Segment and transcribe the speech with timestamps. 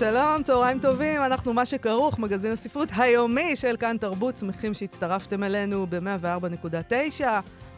[0.00, 5.86] שלום, צהריים טובים, אנחנו מה שכרוך, מגזין הספרות היומי של כאן תרבות, שמחים שהצטרפתם אלינו
[5.90, 7.24] ב-104.9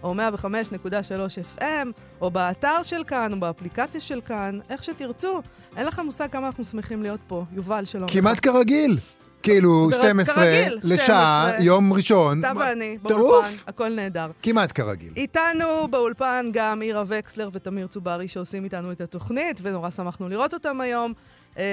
[0.02, 1.86] או 105.3 FM,
[2.20, 5.42] או באתר של כאן, או באפליקציה של כאן, איך שתרצו.
[5.76, 7.44] אין לכם מושג כמה אנחנו שמחים להיות פה.
[7.52, 8.08] יובל, שלום.
[8.08, 8.98] כמעט כרגיל.
[9.42, 11.64] כאילו, זה רק 12 כרגיל, לשעה, 12.
[11.64, 12.40] יום ראשון.
[12.40, 12.98] אתה ואני.
[13.02, 14.30] באולפן, הכל נהדר.
[14.42, 15.12] כמעט כרגיל.
[15.16, 20.80] איתנו באולפן גם עירה וקסלר ותמיר צוברי שעושים איתנו את התוכנית, ונורא שמחנו לראות אותם
[20.80, 21.12] היום.
[21.58, 21.64] אה,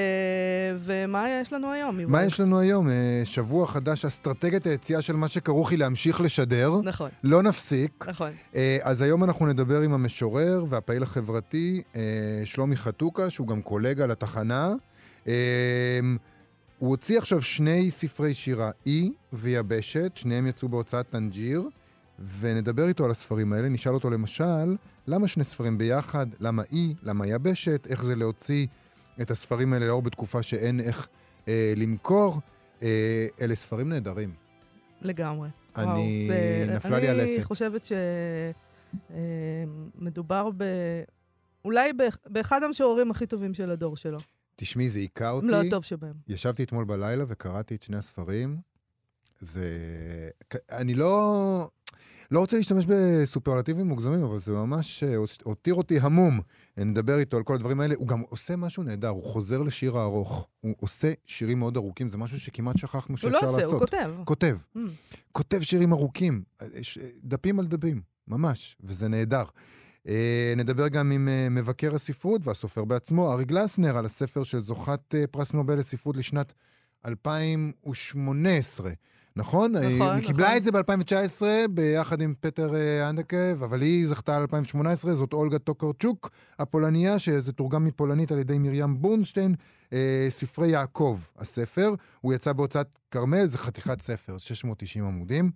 [0.79, 1.99] ומה יש לנו היום?
[2.07, 2.89] מה יש לנו היום?
[2.89, 6.81] אה, שבוע חדש, אסטרטגיית היציאה של מה שכרוך היא להמשיך לשדר.
[6.83, 8.05] נכון, לא נפסיק.
[8.09, 8.31] נכון.
[8.55, 11.81] אה, אז היום אנחנו נדבר עם המשורר והפעיל החברתי
[12.45, 14.73] שלומי חתוקה, שהוא גם קולגה לתחנה.
[16.79, 21.69] הוא הוציא עכשיו שני ספרי שירה, אי ויבשת, שניהם יצאו בהוצאת טנג'יר,
[22.39, 23.69] ונדבר איתו על הספרים האלה.
[23.69, 24.75] נשאל אותו למשל,
[25.07, 26.27] למה שני ספרים ביחד?
[26.39, 26.93] למה אי?
[27.03, 27.87] למה יבשת?
[27.89, 28.67] איך זה להוציא
[29.21, 31.07] את הספרים האלה לאור בתקופה שאין איך
[31.47, 32.39] אה, למכור?
[32.81, 34.33] אה, אלה ספרים נהדרים.
[35.01, 35.49] לגמרי.
[35.77, 35.97] אני- וואו,
[36.67, 37.43] זה- נפלה לי אני הלסת.
[37.43, 37.87] חושבת
[39.95, 40.63] שמדובר ב...
[41.65, 44.17] אולי באח- באחד המשוררים הכי טובים של הדור שלו.
[44.55, 45.45] תשמעי, זה היכה אותי.
[45.45, 46.13] אם לא הטוב שבהם.
[46.27, 48.57] ישבתי אתמול בלילה וקראתי את שני הספרים.
[49.39, 49.69] זה...
[50.71, 51.69] אני לא...
[52.31, 56.39] לא רוצה להשתמש בסופרלטיבים מוגזמים, אבל זה ממש אה, הותיר אותי המום.
[56.77, 57.95] נדבר איתו על כל הדברים האלה.
[57.97, 60.47] הוא גם עושה משהו נהדר, הוא חוזר לשיר הארוך.
[60.59, 63.53] הוא עושה שירים מאוד ארוכים, זה משהו שכמעט שכחנו הוא שאפשר לא לעשות.
[63.63, 64.11] עושה, הוא כותב.
[64.25, 64.57] כותב.
[64.75, 64.79] Mm.
[65.31, 69.43] כותב שירים ארוכים, אה, ש- דפים על דפים, ממש, וזה נהדר.
[70.07, 75.15] אה, נדבר גם עם אה, מבקר הספרות והסופר בעצמו, ארי גלסנר, על הספר של זוכת
[75.15, 76.53] אה, פרס נובל לספרות לשנת
[77.05, 78.91] 2018.
[79.35, 79.71] נכון?
[79.71, 80.21] נכון, היא נכון.
[80.21, 85.33] קיבלה את זה ב-2019 ביחד עם פטר אה, אנדקה, אבל היא זכתה על 2018, זאת
[85.33, 86.29] אולגה טוקרצ'וק,
[86.59, 89.55] הפולניה, שזה תורגם מפולנית על ידי מרים בורנשטיין,
[89.93, 91.93] אה, ספרי יעקב, הספר.
[92.21, 95.51] הוא יצא בהוצאת כרמל, זה חתיכת ספר, 690 עמודים.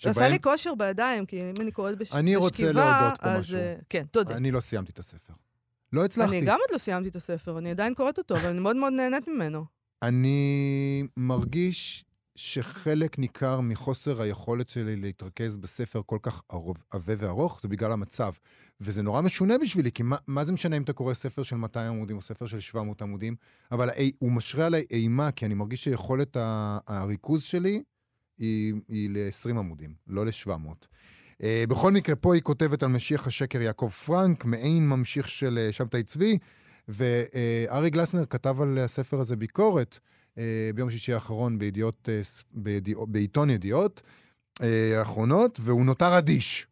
[0.00, 2.12] זה עשה לי כושר בידיים, כי אם אני קוראת בש...
[2.12, 3.58] אני רוצה בשכיבה, להודות פה אז, משהו.
[3.58, 4.36] אה, כן, תודה.
[4.36, 5.32] אני לא סיימתי את הספר.
[5.92, 6.38] לא הצלחתי.
[6.38, 8.92] אני גם עוד לא סיימתי את הספר, אני עדיין קוראת אותו, אבל אני מאוד מאוד
[8.92, 9.64] נהנית ממנו.
[10.02, 16.42] אני מרגיש שחלק ניכר מחוסר היכולת שלי להתרכז בספר כל כך
[16.90, 18.32] עבה וארוך, זה בגלל המצב.
[18.80, 21.92] וזה נורא משונה בשבילי, כי מה, מה זה משנה אם אתה קורא ספר של 200
[21.92, 23.34] עמודים או ספר של 700 עמודים,
[23.72, 27.82] אבל האי- הוא משרה עליי אימה, כי אני מרגיש שיכולת ה- הריכוז שלי
[28.38, 30.86] היא, היא ל-20 עמודים, לא ל-700.
[31.32, 35.72] Uh, בכל מקרה, פה היא כותבת על משיח השקר יעקב פרנק, מעין ממשיך של uh,
[35.72, 36.38] שבתאי צבי,
[36.88, 40.08] וארי גלסנר כתב על הספר הזה ביקורת אה,
[40.74, 42.20] ביום שישי האחרון בידיעות, אה,
[42.52, 44.02] בידיעות, בעיתון ידיעות
[44.62, 46.66] אה, האחרונות, והוא נותר אדיש.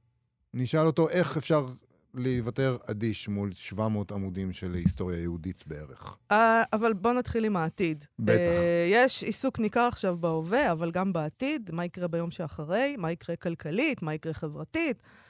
[0.55, 1.67] נשאל אותו איך אפשר
[2.15, 6.17] להיוותר אדיש מול 700 עמודים של היסטוריה יהודית בערך.
[6.33, 8.05] אה, אבל בואו נתחיל עם העתיד.
[8.19, 8.39] בטח.
[8.39, 13.37] אה, יש עיסוק ניכר עכשיו בהווה, אבל גם בעתיד, מה יקרה ביום שאחרי, מה יקרה
[13.37, 15.30] כלכלית, מה יקרה חברתית, אה,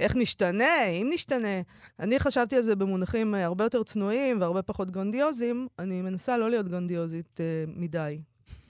[0.00, 1.60] איך נשתנה, אם נשתנה.
[2.00, 5.68] אני חשבתי על זה במונחים אה, הרבה יותר צנועים והרבה פחות גרנדיוזיים.
[5.78, 8.18] אני מנסה לא להיות גרנדיוזית אה, מדי.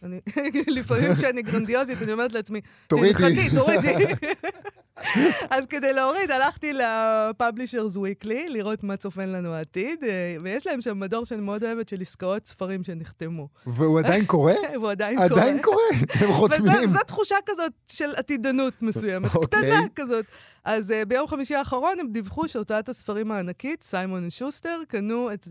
[0.02, 0.20] אני,
[0.76, 3.50] לפעמים כשאני גרנדיוזית, אני אומרת לעצמי, תורידי.
[3.56, 4.04] תורידי.
[5.50, 11.00] אז כדי להוריד, הלכתי ל-Publishers Weekly, לראות מה צופן לנו העתיד, אה, ויש להם שם
[11.00, 13.48] מדור שאני מאוד אוהבת של עסקאות ספרים שנחתמו.
[13.66, 14.52] והוא עדיין קורא?
[14.78, 15.40] והוא עדיין קורא.
[15.40, 15.76] עדיין קורא,
[16.20, 16.84] הם חותמים.
[16.84, 19.62] וזו תחושה כזאת של עתידנות מסוימת, אוקיי.
[19.62, 20.24] קטנה כזאת.
[20.64, 25.50] אז uh, ביום חמישי האחרון הם דיווחו שהוצאת הספרים הענקית, סיימון שוסטר, קנו את uh,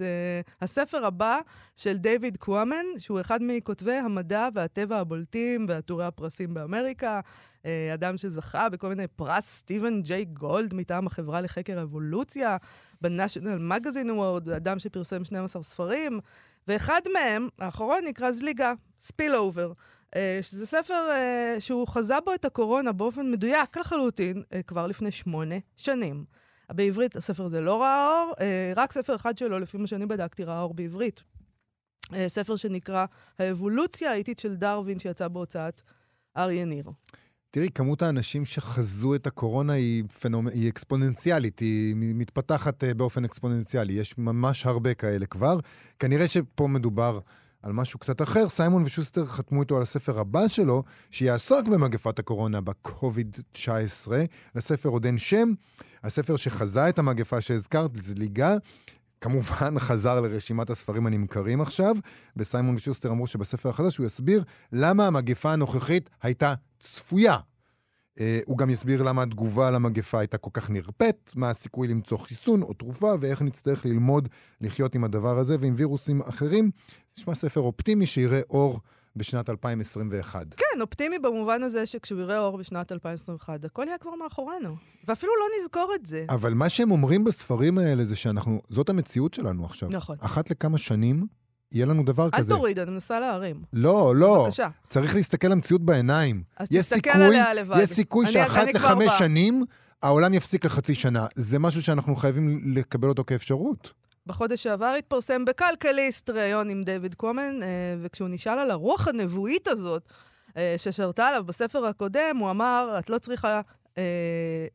[0.61, 1.39] הספר הבא
[1.75, 7.19] של דיוויד קוואמן, שהוא אחד מכותבי המדע והטבע הבולטים ועטורי הפרסים באמריקה.
[7.63, 12.57] Uh, אדם שזכה בכל מיני פרס סטיבן ג'יי גולד מטעם החברה לחקר האבולוציה,
[13.01, 16.19] ב National Magazine Award, אדם שפרסם 12 ספרים,
[16.67, 19.73] ואחד מהם, האחרון, נקרא זליגה, Spillover.
[20.15, 25.11] אה, שזה ספר אה, שהוא חזה בו את הקורונה באופן מדויק לחלוטין אה, כבר לפני
[25.11, 26.25] שמונה שנים.
[26.73, 30.43] בעברית הספר הזה לא ראה אור, אה, רק ספר אחד שלו, לפי מה שאני בדקתי,
[30.43, 31.23] ראה אור בעברית.
[32.13, 33.05] אה, ספר שנקרא
[33.39, 35.81] האבולוציה האיטית של דרווין, שיצא בהוצאת
[36.37, 36.85] אריה ניר.
[37.53, 40.47] תראי, כמות האנשים שחזו את הקורונה היא, פנומ...
[40.47, 43.93] היא אקספוננציאלית, היא מתפתחת אה, באופן אקספוננציאלי.
[43.93, 45.59] יש ממש הרבה כאלה כבר.
[45.99, 47.19] כנראה שפה מדובר
[47.63, 48.49] על משהו קצת אחר.
[48.49, 54.11] סיימון ושוסטר חתמו איתו על הספר הבא שלו, שיעסוק במגפת הקורונה, ב-COVID-19.
[54.55, 55.53] לספר עוד אין שם.
[56.03, 58.55] הספר שחזה את המגפה שהזכרת, זליגה.
[59.21, 61.95] כמובן חזר לרשימת הספרים הנמכרים עכשיו.
[62.35, 67.37] בסיימון ושוסטר אמרו שבספר החדש הוא יסביר למה המגפה הנוכחית הייתה צפויה.
[68.17, 72.61] Uh, הוא גם יסביר למה התגובה למגפה הייתה כל כך נרפאת, מה הסיכוי למצוא חיסון
[72.61, 74.29] או תרופה, ואיך נצטרך ללמוד
[74.61, 76.71] לחיות עם הדבר הזה ועם וירוסים אחרים.
[77.17, 78.79] נשמע ספר אופטימי שיראה אור
[79.15, 80.45] בשנת 2021.
[80.57, 84.75] כן, אופטימי במובן הזה שכשהוא יראה אור בשנת 2021, הכל יהיה כבר מאחורינו.
[85.07, 86.25] ואפילו לא נזכור את זה.
[86.29, 89.89] אבל מה שהם אומרים בספרים האלה זה שאנחנו, זאת המציאות שלנו עכשיו.
[89.91, 90.17] נכון.
[90.21, 91.27] אחת לכמה שנים
[91.71, 92.53] יהיה לנו דבר אל כזה.
[92.53, 93.63] תוריד, אני מנסה להרים.
[93.73, 94.43] לא, לא.
[94.43, 94.69] בבקשה.
[94.89, 96.43] צריך להסתכל למציאות בעיניים.
[96.57, 97.77] אז תסתכל סיכוי, עליה לבד.
[97.81, 99.11] יש סיכוי אני- שאחת אני לחמש.
[99.19, 99.63] שנים
[100.01, 101.25] העולם יפסיק לחצי שנה.
[101.35, 103.93] זה משהו שאנחנו חייבים לקבל אותו כאפשרות.
[104.31, 107.67] בחודש שעבר התפרסם בכלכליסט ראיון עם דיוויד קומן, אה,
[108.01, 110.03] וכשהוא נשאל על הרוח הנבואית הזאת
[110.57, 113.61] אה, ששרתה עליו בספר הקודם, הוא אמר, את לא צריכה...
[113.97, 114.03] אה,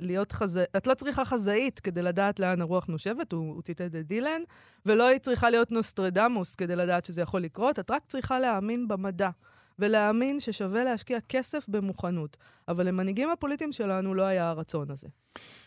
[0.00, 0.64] להיות חזה...
[0.76, 4.41] את לא צריכה חזאית כדי לדעת לאן הרוח נושבת, הוא, הוא ציטט את דילן,
[4.87, 9.31] ולא היא צריכה להיות נוסטרדמוס כדי לדעת שזה יכול לקרות, את רק צריכה להאמין במדע,
[9.79, 12.37] ולהאמין ששווה להשקיע כסף במוכנות.
[12.69, 15.06] אבל למנהיגים הפוליטיים שלנו לא היה הרצון הזה.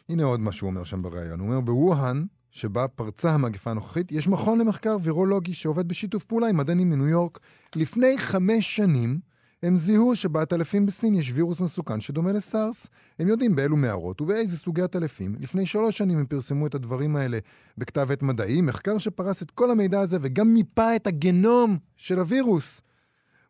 [0.10, 1.40] הנה עוד מה שהוא אומר שם בריאיון.
[1.40, 6.57] הוא אומר, בווהאן, שבה פרצה המגפה הנוכחית, יש מכון למחקר וירולוגי שעובד בשיתוף פעולה עם
[6.57, 7.40] מדענים מניו יורק.
[7.75, 9.19] לפני חמש שנים
[9.63, 12.88] הם זיהו שבעטלפים בסין יש וירוס מסוכן שדומה לסארס.
[13.19, 15.36] הם יודעים באילו מערות ובאיזה סוגי עטלפים.
[15.40, 17.40] לפני שלוש שנים הם פרסמו את הדברים האלה
[17.78, 22.81] בכתב עת מדעי, מחקר שפרס את כל המידע הזה וגם מיפה את הגנום של הווירוס.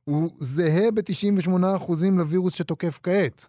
[0.03, 3.47] הוא זהה ב-98% לווירוס שתוקף כעת.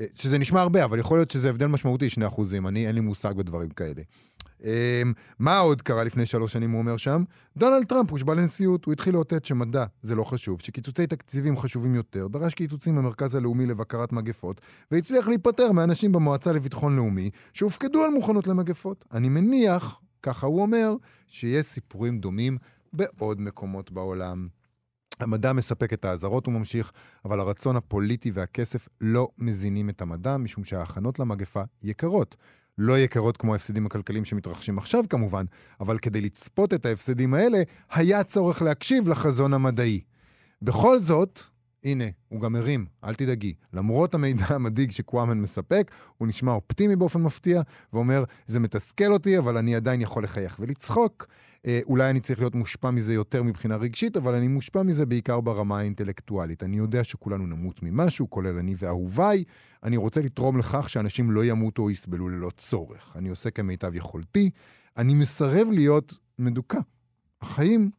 [0.00, 2.68] אה, שזה נשמע הרבה, אבל יכול להיות שזה הבדל משמעותי, 2%.
[2.68, 4.02] אני, אין לי מושג בדברים כאלה.
[4.64, 7.24] אמ, מה עוד קרה לפני שלוש שנים, הוא אומר שם?
[7.56, 12.28] דונלד טראמפ הושבע לנשיאות, הוא התחיל לאותת שמדע זה לא חשוב, שקיצוצי תקציבים חשובים יותר,
[12.28, 14.60] דרש קיצוצים במרכז הלאומי לבקרת מגפות,
[14.90, 19.04] והצליח להיפטר מאנשים במועצה לביטחון לאומי שהופקדו על מוכנות למגפות.
[19.12, 20.94] אני מניח, ככה הוא אומר,
[21.28, 22.58] שיש סיפורים דומים
[22.92, 24.48] בעוד מקומות בעולם.
[25.20, 26.92] המדע מספק את האזהרות, הוא ממשיך,
[27.24, 32.36] אבל הרצון הפוליטי והכסף לא מזינים את המדע, משום שההכנות למגפה יקרות.
[32.78, 35.44] לא יקרות כמו ההפסדים הכלכליים שמתרחשים עכשיו כמובן,
[35.80, 40.00] אבל כדי לצפות את ההפסדים האלה, היה צורך להקשיב לחזון המדעי.
[40.62, 41.40] בכל זאת,
[41.84, 43.54] הנה, הוא גם הרים, אל תדאגי.
[43.72, 47.62] למרות המידע המדאיג שקוואמן מספק, הוא נשמע אופטימי באופן מפתיע,
[47.92, 51.26] ואומר, זה מתסכל אותי, אבל אני עדיין יכול לחייך ולצחוק.
[51.66, 55.40] אה, אולי אני צריך להיות מושפע מזה יותר מבחינה רגשית, אבל אני מושפע מזה בעיקר
[55.40, 56.62] ברמה האינטלקטואלית.
[56.62, 59.44] אני יודע שכולנו נמות ממשהו, כולל אני ואהוביי.
[59.82, 63.16] אני רוצה לתרום לכך שאנשים לא ימותו או יסבלו ללא צורך.
[63.16, 64.50] אני עושה כמיטב יכולתי.
[64.96, 66.78] אני מסרב להיות מדוכא.
[67.40, 67.90] החיים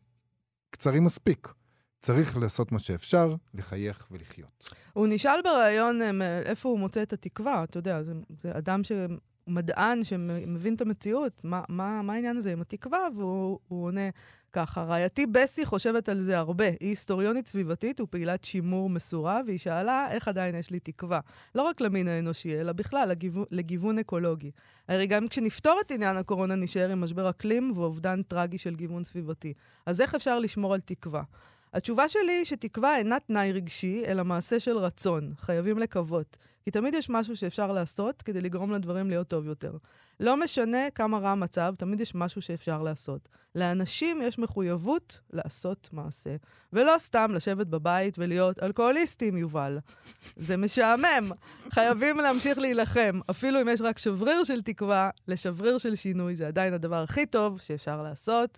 [0.69, 1.53] קצרים מספיק.
[2.01, 4.69] צריך לעשות מה שאפשר, לחייך ולחיות.
[4.93, 8.91] הוא נשאל בריאיון אה, איפה הוא מוצא את התקווה, אתה יודע, זה, זה אדם ש...
[9.47, 12.99] מדען שמבין את המציאות, מה, מה, מה העניין הזה עם התקווה?
[13.15, 14.09] והוא הוא עונה
[14.53, 16.65] ככה, רעייתי בסי חושבת על זה הרבה.
[16.65, 21.19] היא היסטוריונית סביבתית ופעילת שימור מסורה, והיא שאלה איך עדיין יש לי תקווה.
[21.55, 24.51] לא רק למין האנושי, אלא בכלל לגיוון, לגיוון אקולוגי.
[24.87, 29.53] הרי גם כשנפתור את עניין הקורונה נשאר עם משבר אקלים ואובדן טרגי של גיוון סביבתי.
[29.85, 31.23] אז איך אפשר לשמור על תקווה?
[31.73, 35.33] התשובה שלי היא שתקווה אינה תנאי רגשי, אלא מעשה של רצון.
[35.37, 36.37] חייבים לקוות.
[36.67, 39.71] כי תמיד יש משהו שאפשר לעשות כדי לגרום לדברים להיות טוב יותר.
[40.19, 43.29] לא משנה כמה רע המצב, תמיד יש משהו שאפשר לעשות.
[43.55, 46.35] לאנשים יש מחויבות לעשות מעשה.
[46.73, 49.79] ולא סתם לשבת בבית ולהיות אלכוהוליסטים, יובל.
[50.35, 51.31] זה משעמם.
[51.71, 53.19] חייבים להמשיך להילחם.
[53.29, 57.59] אפילו אם יש רק שבריר של תקווה, לשבריר של שינוי זה עדיין הדבר הכי טוב
[57.59, 58.57] שאפשר לעשות.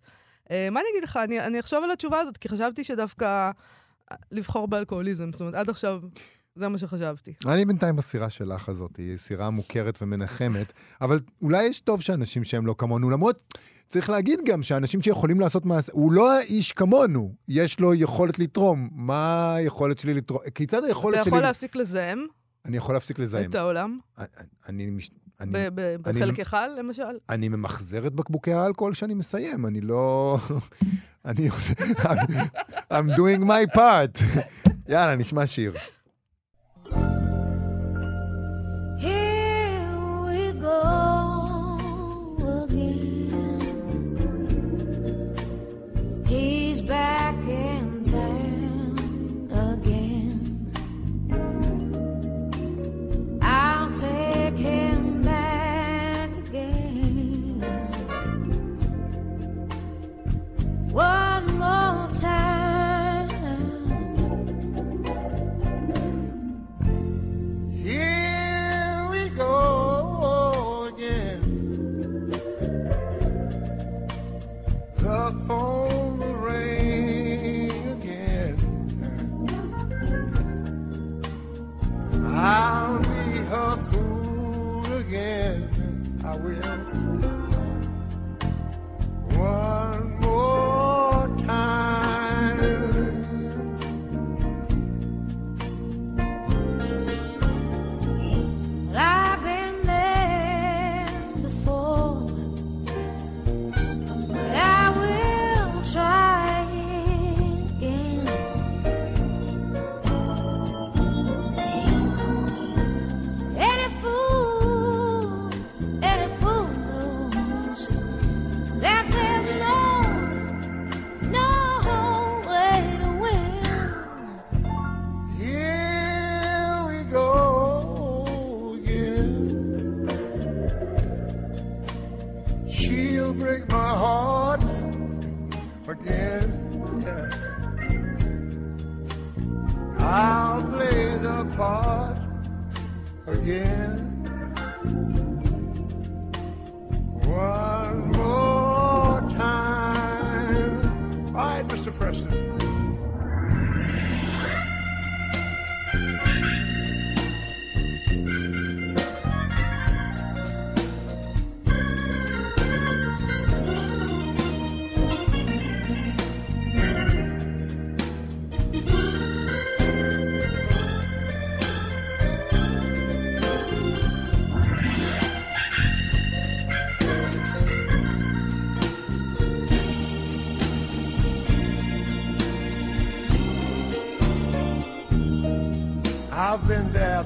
[0.52, 1.18] אה, מה אני אגיד לך?
[1.18, 3.52] אני, אני אחשוב על התשובה הזאת, כי חשבתי שדווקא
[4.32, 6.02] לבחור באלכוהוליזם, זאת אומרת, עד עכשיו
[6.60, 7.34] זה מה שחשבתי.
[7.48, 12.66] אני בינתיים בסירה שלך הזאת, היא סירה מוכרת ומנחמת, אבל אולי יש טוב שאנשים שהם
[12.66, 13.54] לא כמונו, למרות,
[13.88, 18.90] צריך להגיד גם שאנשים שיכולים לעשות מעשה, הוא לא האיש כמונו, יש לו יכולת לתרום.
[18.92, 20.42] מה היכולת שלי לתרום?
[20.56, 21.30] כיצד היכולת אתה שלי...
[21.30, 22.26] יכול להפסיק לזהם
[22.66, 23.50] אני יכול להפסיק לזהם.
[23.50, 24.28] את העולם, אני,
[24.70, 27.04] אני, מש- אני, אני- בחלקך, למשל.
[27.30, 30.38] אני ממחזר את בקבוקי האלכוהול שאני מסיים, אני לא...
[31.26, 31.74] אני עושה...
[31.74, 32.32] I'm,
[32.94, 34.24] I'm doing my part.
[34.90, 35.74] יאללה, נשמע שיר.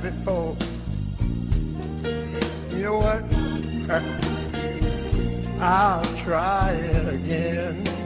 [0.03, 0.55] There before.
[2.71, 3.23] You know what?
[5.61, 8.02] I'll try it again.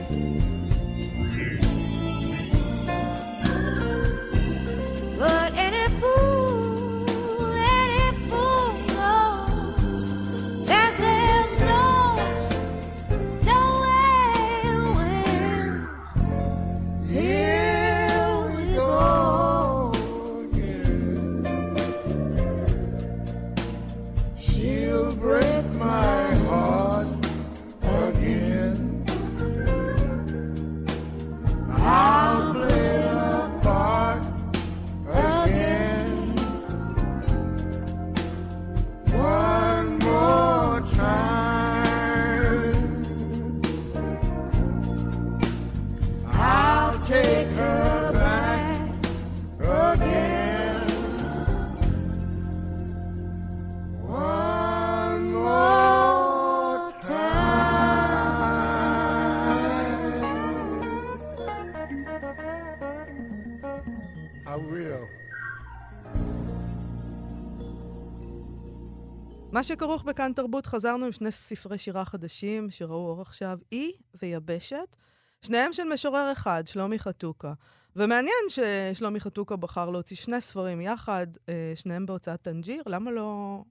[69.58, 74.96] מה שכרוך בכאן תרבות, חזרנו עם שני ספרי שירה חדשים שראו אור עכשיו, אי ויבשת,
[75.42, 77.52] שניהם של משורר אחד, שלומי חתוקה.
[77.96, 83.62] ומעניין ששלומי חתוקה בחר להוציא שני ספרים יחד, אה, שניהם בהוצאת טנג'יר, למה לא...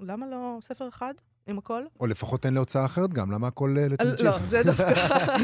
[0.00, 1.14] למה לא ספר אחד
[1.46, 1.82] עם הכל?
[2.00, 4.30] או לפחות אין להוצאה אחרת גם, למה הכל אה, לטנג'יר?
[4.30, 5.06] לא, זה דווקא...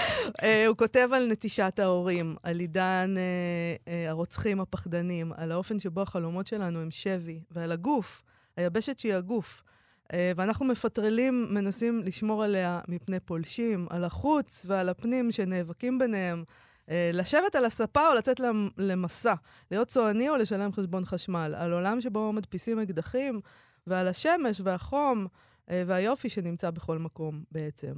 [0.42, 3.14] אה, הוא כותב על נטישת ההורים, על עידן
[4.08, 8.22] הרוצחים הפחדנים, על האופן שבו החלומות שלנו הם שבי, ועל הגוף,
[8.60, 9.62] היבשת שהיא הגוף.
[10.12, 16.44] אה, ואנחנו מפטרלים, מנסים לשמור עליה מפני פולשים, על החוץ ועל הפנים שנאבקים ביניהם.
[16.90, 19.34] אה, לשבת על הספה או לצאת למ- למסע,
[19.70, 23.40] להיות צועני או לשלם חשבון חשמל, על עולם שבו מדפיסים אקדחים,
[23.86, 25.26] ועל השמש והחום
[25.70, 27.92] אה, והיופי שנמצא בכל מקום בעצם.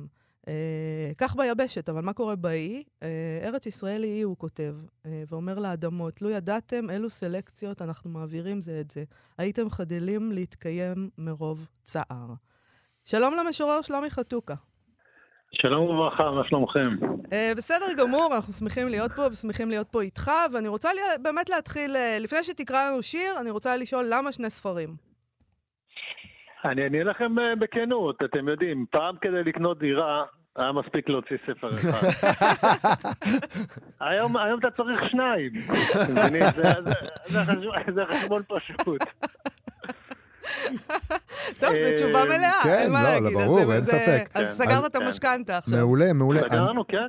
[0.48, 2.82] אה, כך ביבשת, אבל מה קורה באי?
[3.02, 4.74] אה, ארץ ישראל היא הוא כותב,
[5.06, 9.04] אה, ואומר לאדמות, לו ידעתם אילו סלקציות אנחנו מעבירים זה את זה,
[9.38, 12.26] הייתם חדלים להתקיים מרוב צער.
[13.04, 14.54] שלום למשורר שלומי חתוקה.
[15.52, 17.06] שלום וברכה, מה שלומכם?
[17.24, 21.50] Uh, בסדר גמור, אנחנו שמחים להיות פה ושמחים להיות פה איתך, ואני רוצה לי, באמת
[21.50, 25.11] להתחיל, uh, לפני שתקרא לנו שיר, אני רוצה לשאול למה שני ספרים.
[26.64, 30.22] אני אענה לכם אה, בכנות, אתם יודעים, פעם כדי לקנות דירה,
[30.56, 32.06] היה מספיק להוציא ספר אחד.
[34.08, 35.50] היום, היום אתה צריך שניים?
[35.54, 36.62] זה, זה,
[37.26, 39.02] זה, חשבון- זה חשבון פשוט.
[41.60, 43.38] טוב, זו אה, תשובה מלאה, כן, אין מה לא, להגיד.
[43.38, 44.28] לא, ברור, אין ספק.
[44.34, 44.64] אז כן.
[44.64, 45.78] סגרת את המשכנתה עכשיו.
[45.78, 46.40] מעולה, מעולה.
[46.40, 47.08] סגרנו, כן?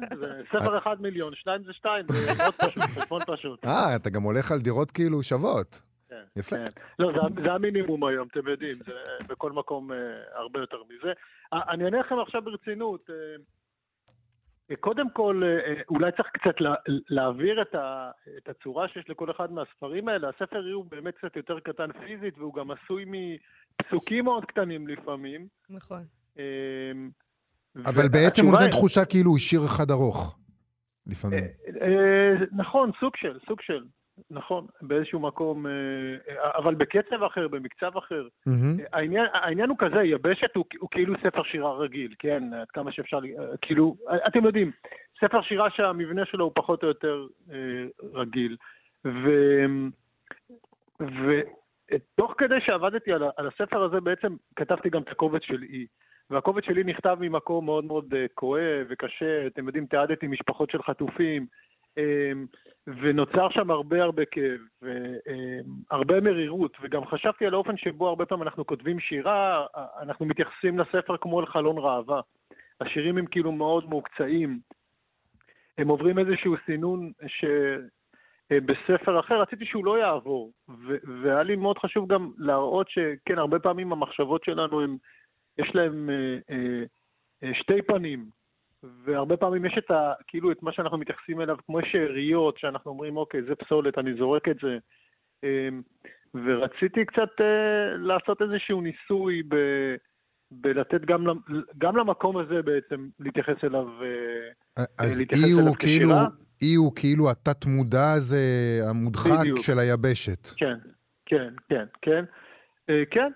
[0.57, 3.65] ספר אחד מיליון, שניים זה שתיים, זה מאוד פשוט, חשבון פשוט.
[3.65, 5.81] אה, אתה גם הולך על דירות כאילו שוות.
[6.13, 6.55] כן, יפה.
[6.55, 6.82] כן.
[7.00, 8.93] לא, זה, זה המינימום היום, אתם יודעים, זה
[9.29, 9.98] בכל מקום אה,
[10.36, 11.13] הרבה יותר מזה.
[11.53, 13.10] אה, אני אענה לכם עכשיו ברצינות.
[13.10, 13.15] אה,
[14.72, 19.10] אה, קודם כל, אה, אה, אולי צריך קצת לה, להעביר את, ה, את הצורה שיש
[19.10, 20.29] לכל אחד מהספרים האלה.
[20.29, 25.48] הספר הוא באמת קצת יותר קטן פיזית, והוא גם עשוי מפסוקים מאוד קטנים לפעמים.
[25.70, 26.03] נכון.
[26.39, 26.43] אה,
[27.86, 30.39] אבל בעצם הוא נותן תחושה כאילו הוא שיר אחד ארוך.
[31.08, 31.43] לפעמים.
[31.82, 33.84] אה, נכון, סוג של, סוג של.
[34.32, 35.72] נכון, באיזשהו מקום, אה,
[36.58, 38.27] אבל בקצב אחר, במקצב אחר.
[38.46, 38.77] מהמם.
[38.93, 42.53] העניין, העניין הוא כזה, יבשת הוא, הוא כאילו ספר שירה רגיל, כן?
[42.53, 43.96] עד כמה שאפשר, אה, כאילו,
[44.27, 44.72] אתם יודעים,
[45.22, 47.27] ספר שירה שהמבנה שלו הוא פחות או יותר
[48.13, 48.58] רגיל.
[49.05, 49.29] ו...
[51.00, 55.86] ותוך כדי שעבדתי על, על הספר הזה, בעצם כתבתי גם את הקובץ של אי.
[56.29, 61.46] והקובץ שלי נכתב ממקום מאוד מאוד כואב וקשה, אתם יודעים, תיעדתי משפחות של חטופים,
[62.88, 68.65] ונוצר שם הרבה הרבה כאב, והרבה מרירות, וגם חשבתי על האופן שבו הרבה פעמים אנחנו
[68.65, 69.65] כותבים שירה,
[70.01, 72.21] אנחנו מתייחסים לספר כמו אל חלון ראווה.
[72.81, 74.59] השירים הם כאילו מאוד מוקצעים.
[75.77, 77.45] הם עוברים איזשהו סינון ש...
[78.51, 80.51] אה, אחר, רציתי שהוא לא יעבור.
[81.23, 84.97] והיה לי מאוד חשוב גם להראות שכן, הרבה פעמים המחשבות שלנו, הם,
[85.57, 86.53] יש להם אה,
[87.43, 88.25] אה, שתי פנים.
[89.05, 90.13] והרבה פעמים יש את ה...
[90.27, 94.47] כאילו את מה שאנחנו מתייחסים אליו כמו שאריות, שאנחנו אומרים, אוקיי, זה פסולת, אני זורק
[94.47, 94.77] את זה.
[95.43, 95.69] אה,
[96.33, 99.55] ורציתי קצת אה, לעשות איזשהו ניסוי ב...
[100.61, 101.25] בלתת גם,
[101.77, 106.15] גם למקום הזה בעצם להתייחס אליו, אה, אז להתייחס אי אליו הוא כאילו?
[106.61, 108.37] אי הוא כאילו התת-מודע הזה,
[108.89, 109.59] המודחק בדיוק.
[109.61, 110.47] של היבשת.
[110.57, 110.77] כן,
[111.25, 112.23] כן, כן, כן,
[112.89, 113.31] אה, כן.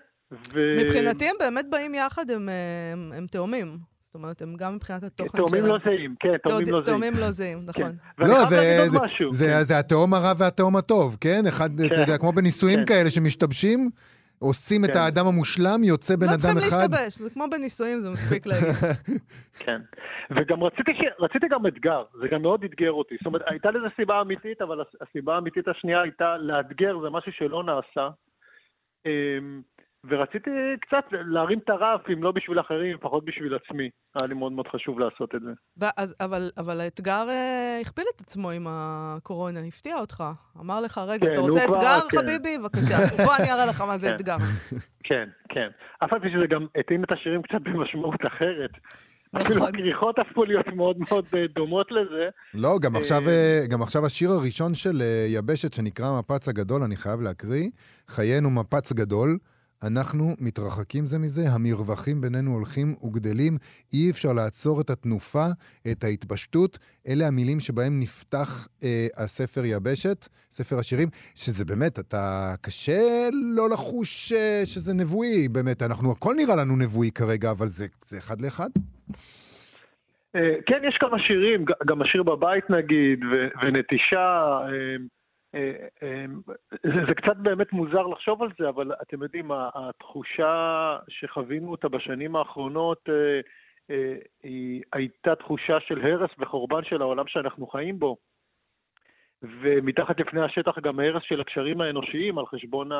[0.52, 0.76] ו...
[0.84, 3.78] מבחינתי הם באמת באים יחד, הם, אה, הם, הם תאומים.
[4.18, 5.66] אומרת, הם גם מבחינת התוכן תאומים שלהם.
[5.66, 6.84] לא זהים, כן, תאומים לא זהים.
[6.84, 7.92] תאומים לא זהים, נכון.
[8.16, 8.26] כן.
[8.26, 8.86] לא, זה,
[9.48, 9.62] כן.
[9.62, 11.42] זה התהום הרע והתהום הטוב, כן?
[11.48, 12.00] אחד, אתה כן.
[12.00, 12.84] יודע, כמו בנישואים כן.
[12.86, 13.90] כאלה שמשתבשים,
[14.38, 14.98] עושים את כן.
[14.98, 16.90] האדם המושלם, יוצא בן לא אדם צריכים אחד.
[16.90, 18.68] להשתבש, זה כמו בנישואים, זה מספיק להגיד.
[19.64, 19.80] כן.
[20.30, 21.00] וגם רציתי, ש...
[21.20, 23.14] רציתי גם אתגר, זה גם מאוד אתגר אותי.
[23.18, 27.32] זאת אומרת, הייתה לזה סיבה אמיתית, אבל הס- הסיבה האמיתית השנייה הייתה לאתגר, זה משהו
[27.32, 28.08] שלא נעשה.
[30.04, 33.90] ורציתי קצת להרים את הרף, אם לא בשביל אחרים, לפחות בשביל עצמי.
[34.20, 35.50] היה לי מאוד מאוד חשוב לעשות את זה.
[35.76, 40.24] ואז, אבל, אבל האתגר אה, הכפיל את עצמו עם הקורונה, הפתיע אותך.
[40.60, 42.18] אמר לך, רגע, כן, אתה רוצה כבר- אתגר, כן.
[42.18, 42.58] חביבי?
[42.58, 42.96] בבקשה.
[43.24, 44.14] בוא אני אראה לך מה זה כן.
[44.14, 44.36] אתגר.
[45.04, 45.68] כן, כן.
[46.04, 48.70] אף על פי שזה גם התאים את השירים קצת במשמעות אחרת.
[49.36, 49.68] אפילו נכון.
[49.74, 52.28] הכריכות הפכו להיות מאוד מאוד אה, דומות לזה.
[52.54, 56.96] לא, גם אה, עכשיו, אה, גם עכשיו השיר הראשון של יבשת, שנקרא מפץ הגדול, אני
[56.96, 57.68] חייב להקריא,
[58.08, 59.38] חיינו מפץ גדול.
[59.86, 63.56] אנחנו מתרחקים זה מזה, המרווחים בינינו הולכים וגדלים,
[63.92, 65.46] אי אפשר לעצור את התנופה,
[65.92, 66.78] את ההתפשטות.
[67.08, 74.32] אלה המילים שבהם נפתח אה, הספר יבשת, ספר השירים, שזה באמת, אתה קשה לא לחוש
[74.32, 78.70] אה, שזה נבואי, באמת, אנחנו, הכל נראה לנו נבואי כרגע, אבל זה, זה אחד לאחד.
[80.36, 84.58] אה, כן, יש כמה שירים, גם השיר בבית נגיד, ו- ונטישה.
[84.62, 84.96] אה,
[85.52, 92.36] זה, זה קצת באמת מוזר לחשוב על זה, אבל אתם יודעים, התחושה שחווינו אותה בשנים
[92.36, 93.40] האחרונות, אה,
[93.90, 98.16] אה, היא הייתה תחושה של הרס וחורבן של העולם שאנחנו חיים בו.
[99.42, 102.90] ומתחת לפני השטח גם הרס של הקשרים האנושיים על חשבון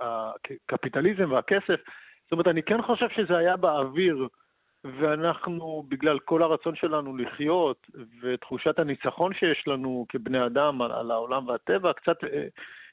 [0.00, 1.80] הקפיטליזם והכסף.
[2.22, 4.28] זאת אומרת, אני כן חושב שזה היה באוויר,
[4.84, 7.86] ואנחנו, בגלל כל הרצון שלנו לחיות,
[8.22, 12.46] ותחושת הניצחון שיש לנו כבני אדם על, על העולם והטבע, קצת, אה,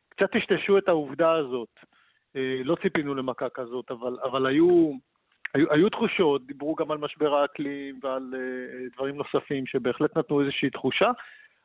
[0.09, 1.79] קצת טשטשו את העובדה הזאת.
[2.35, 4.91] אה, לא ציפינו למכה כזאת, אבל, אבל היו,
[5.53, 10.69] היו, היו תחושות, דיברו גם על משבר האקלים ועל אה, דברים נוספים שבהחלט נתנו איזושהי
[10.69, 11.11] תחושה.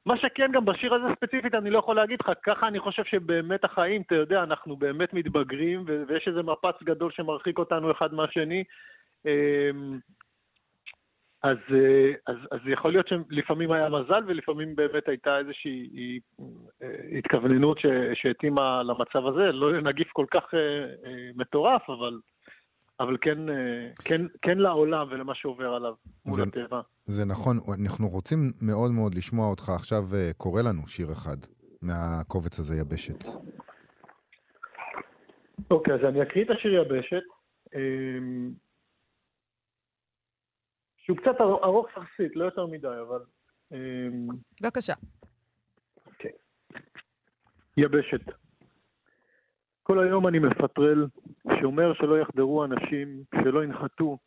[0.06, 3.64] מה שכן, גם בשיר הזה ספציפית, אני לא יכול להגיד לך, ככה אני חושב שבאמת
[3.64, 8.64] החיים, אתה יודע, אנחנו באמת מתבגרים, ויש איזה מפץ גדול שמרחיק אותנו אחד מהשני.
[9.26, 9.98] אמ,
[11.42, 16.20] אז, אה, אז, אז יכול להיות שלפעמים היה מזל, ולפעמים באמת הייתה איזושהי
[16.82, 19.52] אה, התכווננות ש- שהתאימה למצב הזה.
[19.52, 20.60] לא נגיף כל כך אה,
[21.36, 22.20] מטורף, אבל,
[23.00, 23.38] אבל כן,
[24.04, 25.94] כן, כן לעולם ולמה שעובר עליו
[26.26, 26.80] מול זה- הטבע.
[27.04, 30.02] זה נכון, אנחנו רוצים מאוד מאוד לשמוע אותך עכשיו
[30.36, 31.36] קורא לנו שיר אחד
[31.82, 33.24] מהקובץ הזה, יבשת.
[35.70, 37.22] אוקיי, אז אני אקריא את השיר יבשת,
[37.74, 38.50] אמ,
[41.02, 43.20] שהוא קצת אר- ארוך יחסית, לא יותר מדי, אבל...
[43.72, 44.26] אמ,
[44.62, 44.92] בבקשה.
[47.76, 48.20] יבשת.
[49.82, 51.06] כל היום אני מפטרל,
[51.60, 54.18] שומר שלא יחדרו אנשים, שלא ינחתו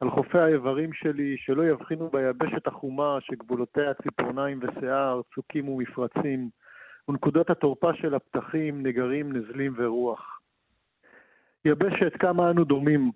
[0.00, 6.50] על חופי האיברים שלי, שלא יבחינו ביבשת החומה שגבולותיה ציפורניים ושיער, צוקים ומפרצים,
[7.08, 10.40] ונקודות התורפה של הפתחים, נגרים, נזלים ורוח.
[11.64, 13.10] יבשת, כמה אנו דומים.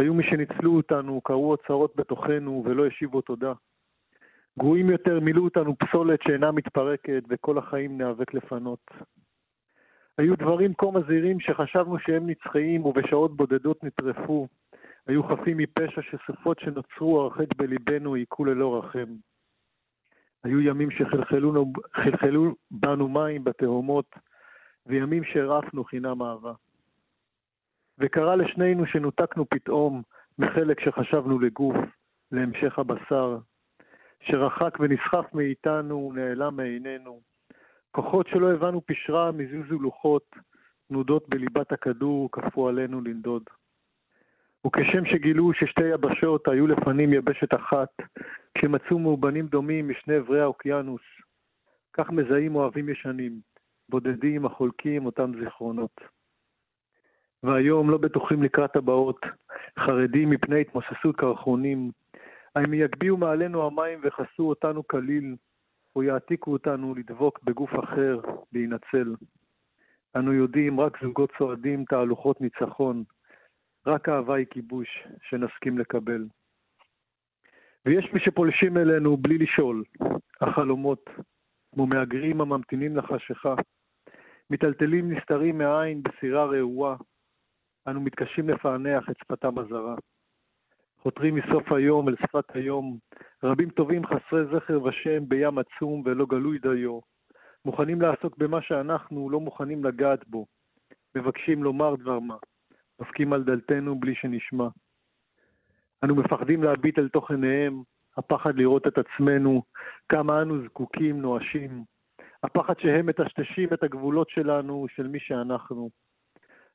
[0.00, 3.52] היו מי שניצלו אותנו, קראו אוצרות בתוכנו ולא השיבו תודה.
[4.58, 8.90] גרועים יותר מילאו אותנו פסולת שאינה מתפרקת, וכל החיים ניאבק לפנות.
[10.18, 14.48] היו דברים כה מזהירים שחשבנו שהם נצחיים, ובשעות בודדות נטרפו.
[15.06, 19.14] היו חפים מפשע שסופות שנוצרו הרחק בליבנו היכו ללא רחם.
[20.44, 24.06] היו ימים שחלחלו חלחלו בנו מים בתהומות,
[24.86, 26.52] וימים שהרעפנו חינם אהבה.
[28.00, 30.02] וקרה לשנינו שנותקנו פתאום
[30.38, 31.76] מחלק שחשבנו לגוף,
[32.32, 33.38] להמשך הבשר,
[34.20, 37.20] שרחק ונסחף מאיתנו, נעלם מעינינו.
[37.90, 40.36] כוחות שלא הבנו פשרם הזיזו לוחות,
[40.88, 43.42] תנודות בליבת הכדור כפו עלינו לנדוד.
[44.66, 47.88] וכשם שגילו ששתי יבשות היו לפנים יבשת אחת,
[48.54, 51.02] כשמצאו מאובנים דומים משני אברי האוקיינוס,
[51.92, 53.40] כך מזהים אוהבים ישנים,
[53.88, 56.00] בודדים החולקים אותם זיכרונות.
[57.42, 59.20] והיום לא בטוחים לקראת הבאות,
[59.78, 61.90] חרדים מפני התמוססות קרחונים,
[62.56, 65.36] האם יגביהו מעלינו המים וכסו אותנו כליל,
[65.96, 68.20] או יעתיקו אותנו לדבוק בגוף אחר,
[68.52, 69.14] להינצל.
[70.16, 73.04] אנו יודעים, רק זוגות צועדים תהלוכות ניצחון.
[73.86, 74.88] רק אהבה היא כיבוש
[75.22, 76.26] שנסכים לקבל.
[77.86, 79.84] ויש מי שפולשים אלינו בלי לשאול,
[80.40, 81.10] החלומות,
[81.74, 83.54] כמו מהגרים הממתינים לחשיכה.
[84.50, 86.96] מיטלטלים נסתרים מהעין בסירה רעועה,
[87.86, 89.94] אנו מתקשים לפענח את שפתם הזרה.
[91.02, 92.98] חותרים מסוף היום אל שפת היום,
[93.42, 97.00] רבים טובים חסרי זכר ושם בים עצום ולא גלוי דיו.
[97.64, 100.46] מוכנים לעסוק במה שאנחנו לא מוכנים לגעת בו.
[101.14, 102.36] מבקשים לומר דבר מה.
[103.00, 104.68] דופקים על דלתנו בלי שנשמע.
[106.04, 107.82] אנו מפחדים להביט אל תוך עיניהם,
[108.16, 109.62] הפחד לראות את עצמנו,
[110.08, 111.84] כמה אנו זקוקים, נואשים.
[112.42, 115.90] הפחד שהם מטשטשים את הגבולות שלנו, של מי שאנחנו.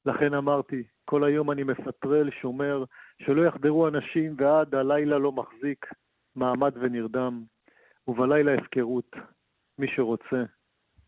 [0.05, 2.83] לכן אמרתי, כל היום אני מפטרל, שומר,
[3.21, 5.85] שלא יחדרו אנשים ועד הלילה לא מחזיק,
[6.35, 7.43] מעמד ונרדם,
[8.07, 9.11] ובלילה הפקרות.
[9.79, 10.43] מי שרוצה,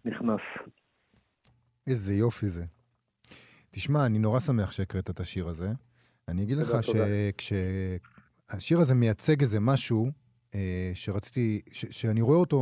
[0.05, 0.41] נכנס.
[1.87, 2.63] איזה יופי זה.
[3.71, 5.67] תשמע, אני נורא שמח שהקראת את השיר הזה.
[6.27, 6.77] אני אגיד לך.
[6.81, 10.11] שכשהשיר הזה מייצג איזה משהו
[10.55, 12.59] אה, שרציתי, ש, שאני רואה אותו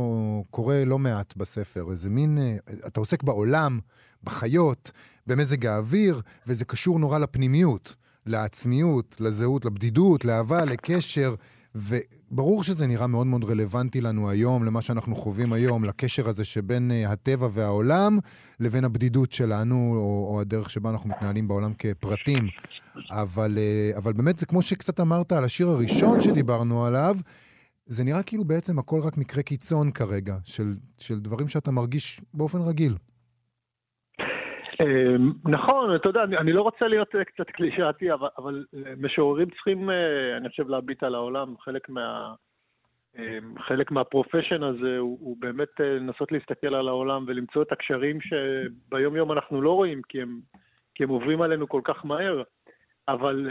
[0.50, 3.80] קורה לא מעט בספר, איזה מין, אה, אתה עוסק בעולם,
[4.22, 4.92] בחיות,
[5.26, 7.94] במזג האוויר, וזה קשור נורא לפנימיות,
[8.26, 11.34] לעצמיות, לזהות, לבדידות, לאהבה, לקשר.
[11.76, 16.90] וברור שזה נראה מאוד מאוד רלוונטי לנו היום, למה שאנחנו חווים היום, לקשר הזה שבין
[16.90, 18.18] אה, הטבע והעולם
[18.60, 22.48] לבין הבדידות שלנו, או, או הדרך שבה אנחנו מתנהלים בעולם כפרטים.
[23.10, 27.16] אבל, אה, אבל באמת זה כמו שקצת אמרת על השיר הראשון שדיברנו עליו,
[27.86, 32.60] זה נראה כאילו בעצם הכל רק מקרה קיצון כרגע, של, של דברים שאתה מרגיש באופן
[32.60, 32.96] רגיל.
[34.80, 39.90] אמ, נכון, אתה יודע, אני, לא רוצה להיות אה, קצת קלישאתי, אבל, אה, משוררים צריכים,
[39.90, 41.54] אה, אני חושב, להביט על העולם.
[41.58, 42.34] חלק מה...
[43.18, 49.16] אמ, חלק מהפרופשן הזה הוא, הוא באמת לנסות להסתכל על העולם ולמצוא את הקשרים שביום
[49.16, 50.40] יום אנחנו לא רואים, כי הם,
[50.94, 52.42] כי הם עוברים עלינו כל כך מהר.
[53.08, 53.50] אבל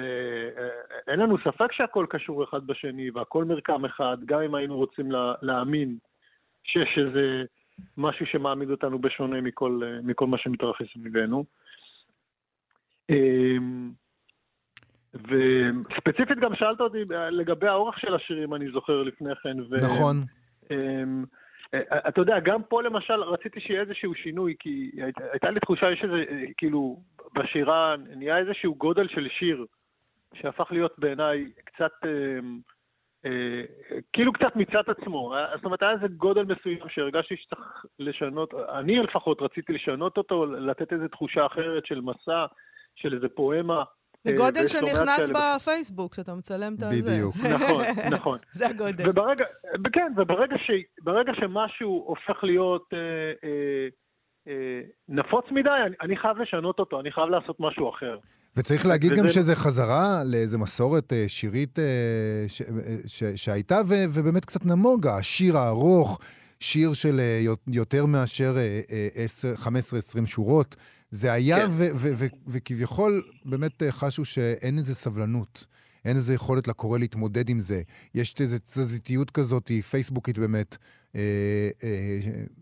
[1.07, 5.33] אין לנו ספק שהכל קשור אחד בשני והכל מרקם אחד, גם אם היינו רוצים לה,
[5.41, 5.97] להאמין
[6.63, 7.43] שיש איזה
[7.97, 11.45] משהו שמעמיד אותנו בשונה מכל, אה, מכל מה שמתרחש סביבנו.
[13.09, 13.91] אמ,
[15.13, 16.97] וספציפית גם שאלת אותי
[17.31, 19.57] לגבי האורך של השירים, אני זוכר לפני כן.
[19.59, 19.77] ו...
[19.77, 20.23] נכון.
[20.71, 21.25] אמ,
[21.73, 25.91] אה, אתה יודע, גם פה למשל רציתי שיהיה איזשהו שינוי, כי היית- הייתה לי תחושה,
[25.91, 27.01] יש איזה, אה, כאילו,
[27.35, 29.65] בשירה נהיה איזשהו גודל של שיר,
[30.33, 32.74] שהפך להיות בעיניי קצת, אמ, אה,
[34.13, 35.35] כאילו קצת מצד עצמו.
[35.35, 40.45] אה, זאת אומרת, היה איזה גודל מסוים שהרגשתי שצריך לשנות, אני לפחות רציתי לשנות אותו,
[40.45, 42.45] לתת איזו תחושה אחרת של מסע,
[42.95, 43.83] של איזה פואמה.
[44.23, 45.29] זה אה, גודל שנכנס.
[45.29, 47.11] בפייסבוק, כשאתה מצלם את הזה.
[47.11, 47.35] בדיוק.
[47.53, 48.37] נכון, נכון.
[48.59, 49.09] זה הגודל.
[49.09, 49.45] וברגע,
[49.93, 53.87] כן, וברגע ש, ברגע שמשהו הופך להיות אה, אה, אה,
[55.09, 58.17] נפוץ מדי, אני, אני חייב לשנות אותו, אני חייב לעשות משהו אחר.
[58.57, 61.83] וצריך להגיד וזה- גם שזה חזרה לאיזה מסורת אה, שירית אה,
[62.47, 62.67] ש, אה,
[63.07, 66.19] ש, שהייתה, ו, ובאמת קצת נמוגה, השיר הארוך,
[66.59, 69.67] שיר של אה, יות- יותר מאשר אה, אה, 10, 15-20
[70.25, 70.75] שורות.
[71.11, 71.65] זה היה, כן.
[71.69, 75.65] ו, ו, ו, וכביכול באמת אה, חשו שאין איזה סבלנות.
[76.05, 77.81] אין איזה יכולת לקורא להתמודד עם זה.
[78.15, 80.77] יש איזו תזזיתיות כזאת, פייסבוקית באמת,
[81.15, 81.21] אה,
[81.83, 82.19] אה,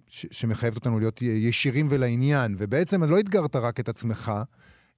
[0.07, 2.55] ש, שמחייבת אותנו להיות ישירים ולעניין.
[2.57, 4.31] ובעצם לא אתגרת רק את עצמך,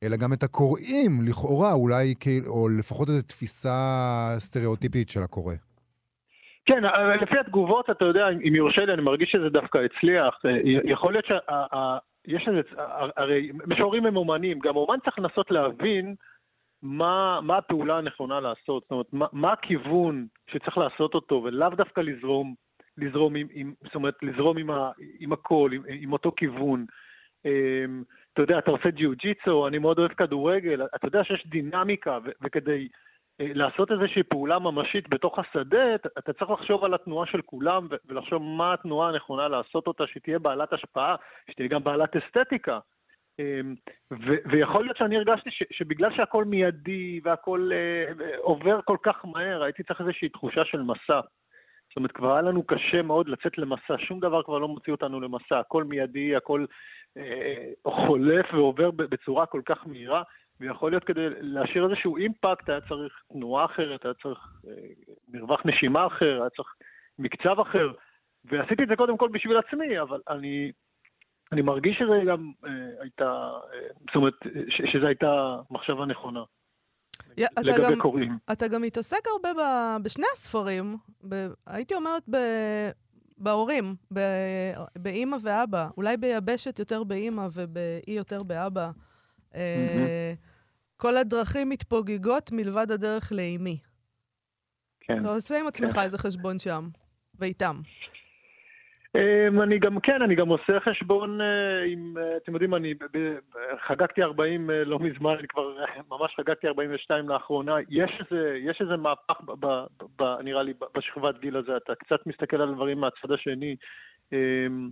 [0.03, 2.13] אלא גם את הקוראים, לכאורה, אולי,
[2.47, 3.77] או לפחות איזו תפיסה
[4.38, 5.53] סטריאוטיפית של הקורא.
[6.65, 6.84] כן,
[7.21, 10.39] לפי התגובות, אתה יודע, אם יורשה לי, אני מרגיש שזה דווקא הצליח.
[10.45, 10.51] אה,
[10.84, 12.62] יכול להיות שיש איזה,
[13.17, 16.15] הרי משוררים הם אומנים, גם אומן צריך לנסות להבין
[16.81, 22.01] מה, מה הפעולה הנכונה לעשות, זאת אומרת, מה, מה הכיוון שצריך לעשות אותו, ולאו דווקא
[22.01, 22.55] לזרום,
[22.97, 26.85] לזרום עם, עם זאת אומרת, לזרום עם, ה, עם הכל, עם, עם אותו כיוון.
[27.45, 32.31] אמ, אתה יודע, אתה עושה ג'יו-ג'יצו, אני מאוד אוהב כדורגל, אתה יודע שיש דינמיקה, ו-
[32.41, 32.88] וכדי
[33.41, 37.88] אה, לעשות איזושהי פעולה ממשית בתוך השדה, אתה, אתה צריך לחשוב על התנועה של כולם,
[38.05, 41.15] ולחשוב מה התנועה הנכונה לעשות אותה, שתהיה בעלת השפעה,
[41.51, 42.79] שתהיה גם בעלת אסתטיקה.
[43.39, 43.76] אמ,
[44.12, 49.63] ו- ויכול להיות שאני הרגשתי ש- שבגלל שהכל מיידי והכל אה, עובר כל כך מהר,
[49.63, 51.19] הייתי צריך איזושהי תחושה של מסע.
[51.89, 55.21] זאת אומרת, כבר היה לנו קשה מאוד לצאת למסע, שום דבר כבר לא מוציא אותנו
[55.21, 56.65] למסע, הכל מיידי, הכל
[57.17, 60.24] אה, חולף ועובר בצורה כל כך מהירה,
[60.60, 64.74] ויכול להיות כדי להשאיר איזשהו אימפקט, היה צריך תנועה אחרת, היה צריך אה,
[65.34, 66.76] מרווח נשימה אחר, היה צריך
[67.19, 67.91] מקצב אחר,
[68.45, 70.71] ועשיתי את זה קודם כל בשביל עצמי, אבל אני,
[71.51, 72.69] אני מרגיש שזה גם אה,
[73.01, 73.23] הייתה,
[73.73, 74.34] אה, זאת אומרת,
[74.69, 76.43] ש- שזו הייתה מחשבה נכונה.
[77.34, 78.38] אתה לגבי גם- קוראים.
[78.51, 79.60] אתה גם מתעסק הרבה ב,
[80.03, 80.97] בשני הספרים,
[81.29, 82.38] ב, הייתי אומרת ב,
[83.38, 85.88] בהורים, ב- באימא ואבא.
[85.97, 88.91] אולי ביבשת יותר באימא ובאי יותר באבא.
[89.55, 90.34] אה,
[90.97, 93.77] כל הדרכים מתפוגגות מלבד הדרך לאימי.
[94.99, 95.21] כן.
[95.21, 95.99] אתה עושה עם עצמך כן.
[95.99, 96.89] איזה חשבון שם,
[97.39, 97.81] ואיתם.
[99.15, 102.93] אמ, אני גם, כן, אני גם עושה חשבון אה, עם, אה, אתם יודעים, אני
[103.88, 105.75] חגגתי 40 אה, לא מזמן, אני כבר
[106.12, 107.75] ממש חגגתי 42 לאחרונה.
[107.89, 109.86] יש איזה, יש איזה מהפך, ב, ב,
[110.19, 111.78] ב, נראה לי, בשכבת גיל הזה.
[111.78, 113.75] אתה קצת מסתכל על דברים מהצד השני.
[114.34, 114.89] אמ,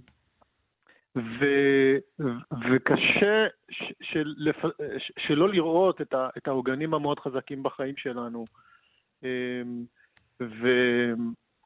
[1.16, 1.46] ו,
[2.72, 4.34] וקשה ש, של,
[5.20, 8.46] שלא לראות את, ה, את העוגנים המאוד חזקים בחיים שלנו.
[9.24, 9.86] אמ,
[10.42, 10.68] ו,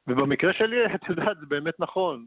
[0.08, 2.26] ובמקרה שלי, את יודעת, זה באמת נכון.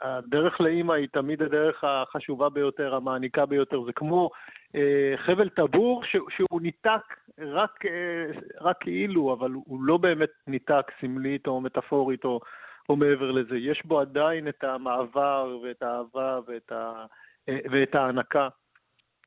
[0.00, 3.84] הדרך לאימא היא תמיד הדרך החשובה ביותר, המעניקה ביותר.
[3.84, 4.30] זה כמו
[4.74, 7.02] אה, חבל טבור ש, שהוא ניתק
[7.38, 12.40] רק, אה, רק כאילו, אבל הוא לא באמת ניתק סמלית או מטאפורית או,
[12.88, 13.56] או מעבר לזה.
[13.56, 17.04] יש בו עדיין את המעבר ואת האהבה ואת, ה,
[17.48, 18.48] אה, ואת ההענקה.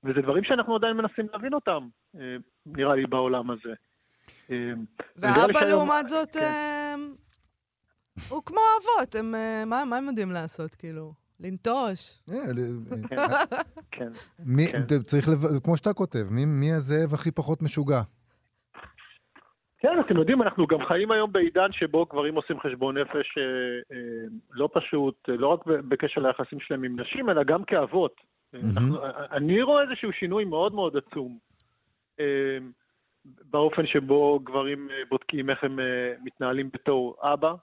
[0.03, 1.87] וזה דברים שאנחנו עדיין מנסים להבין אותם,
[2.19, 2.35] אה,
[2.65, 3.73] נראה לי, בעולם הזה.
[4.51, 4.73] אה,
[5.15, 6.99] ואבא, לעומת זאת, כן.
[8.29, 11.13] הוא כמו אבות, הם, אה, מה מה הם יודעים לעשות, כאילו?
[11.39, 12.19] לנטוש?
[12.31, 13.15] אה, ל- כן,
[13.91, 14.11] כן.
[14.87, 14.99] כן.
[15.03, 18.01] צריך, לב- כמו שאתה כותב, מי- מי הזאב הכי פחות משוגע?
[19.77, 23.43] כן, אתם יודעים, אנחנו גם חיים היום בעידן שבו גברים עושים חשבון נפש אה,
[23.95, 23.97] אה,
[24.51, 28.15] לא פשוט, לא רק בקשר ליחסים שלהם עם נשים, אלא גם כאבות.
[29.31, 31.37] אני רואה איזשהו שינוי מאוד מאוד עצום
[32.19, 32.57] אה,
[33.25, 35.85] באופן שבו גברים בודקים איך הם אה,
[36.23, 37.53] מתנהלים בתור אבא,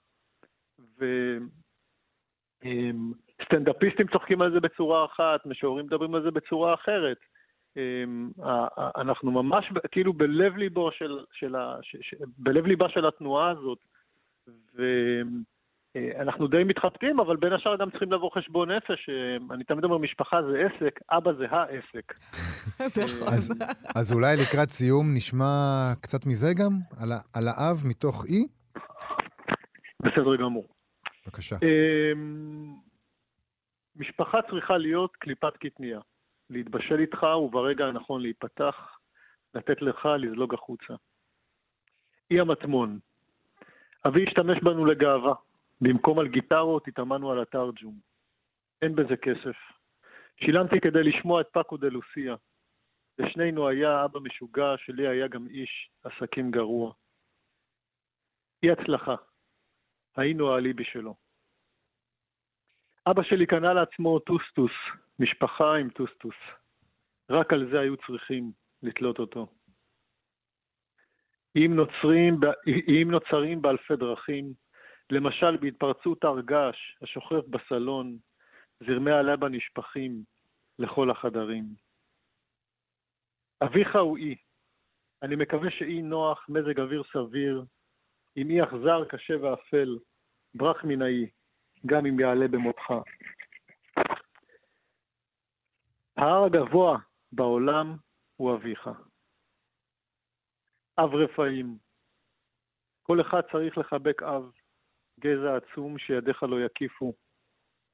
[3.41, 7.19] וסטנדאפיסטים צוחקים על זה בצורה אחת, משוררים מדברים על זה בצורה אחרת.
[7.77, 8.31] אמ,
[8.97, 13.79] אנחנו ממש כאילו בלב ליבו של, של ה, ש, ש, בלב ליבה של התנועה הזאת.
[14.75, 19.09] ואנחנו די מתחבטים, אבל בין השאר גם צריכים לבוא חשבון נפש.
[19.09, 22.13] אמ, אני תמיד אומר, משפחה זה עסק, אבא זה העסק.
[23.35, 23.53] אז,
[23.97, 25.45] אז אולי לקראת סיום נשמע
[26.01, 26.73] קצת מזה גם?
[27.01, 28.47] על, על האב מתוך אי?
[30.03, 30.80] בסדר גמור.
[31.27, 31.57] בבקשה.
[31.63, 32.75] אמ,
[33.97, 36.01] משפחה צריכה להיות קליפת קטניה.
[36.51, 38.99] להתבשל איתך וברגע הנכון להיפתח,
[39.55, 40.95] לתת לך לזלוג החוצה.
[42.31, 42.99] אי המטמון.
[44.07, 45.35] אבי השתמש בנו לגאווה.
[45.81, 47.99] במקום על גיטרות התאמנו על התרג'ום.
[48.83, 49.57] אין בזה כסף.
[50.37, 52.35] שילמתי כדי לשמוע את פאקו דה לוסיה.
[53.19, 56.93] לשנינו היה אבא משוגע, שלי היה גם איש עסקים גרוע.
[58.63, 59.15] אי הצלחה.
[60.17, 61.15] היינו האליבי שלו.
[63.07, 64.73] אבא שלי קנה לעצמו טוסטוס,
[65.19, 66.37] משפחה עם טוסטוס.
[67.31, 69.47] רק על זה היו צריכים לתלות אותו.
[71.57, 72.41] אם נוצרים,
[72.89, 74.53] אם נוצרים באלפי דרכים,
[75.11, 78.19] למשל בהתפרצות הר געש השוכב בסלון,
[78.87, 80.25] זרמי הלבה נשפכים
[80.79, 81.65] לכל החדרים.
[83.65, 84.37] אביך הוא אי.
[85.23, 87.65] אני מקווה שאי נוח, מזג אוויר סביר,
[88.37, 89.99] אם אי אכזר, קשה ואפל,
[90.55, 91.31] ברח מן האי,
[91.87, 92.93] גם אם יעלה במותך.
[96.17, 96.99] ההר הגבוה
[97.33, 97.97] בעולם
[98.37, 98.91] הוא אביך.
[101.01, 101.79] אב רפאים.
[103.03, 104.51] כל אחד צריך לחבק אב,
[105.21, 107.15] גזע עצום שידיך לא יקיפו.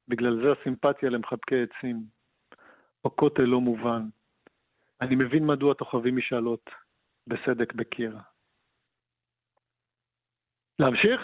[0.07, 2.03] בגלל זה הסימפתיה למחבקי עצים.
[3.05, 4.01] או כותל לא מובן.
[5.01, 6.69] אני מבין מדוע תוכבים משאלות
[7.27, 8.17] בסדק בקיר.
[10.79, 11.21] להמשיך?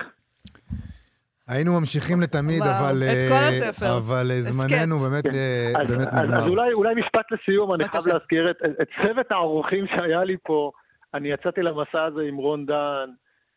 [1.48, 3.04] היינו ממשיכים לתמיד, וואו, אבל...
[3.04, 3.98] את אה, כל הספר.
[3.98, 4.98] אבל אה, זמננו.
[4.98, 6.38] באמת, אה, אז, באמת אז, נגמר.
[6.38, 8.04] אז אולי, אולי משפט לסיום, אני חייב.
[8.08, 10.72] להזכיר את, את צוות האורחים שהיה לי פה.
[11.14, 13.10] אני יצאתי למסע הזה עם רון דן,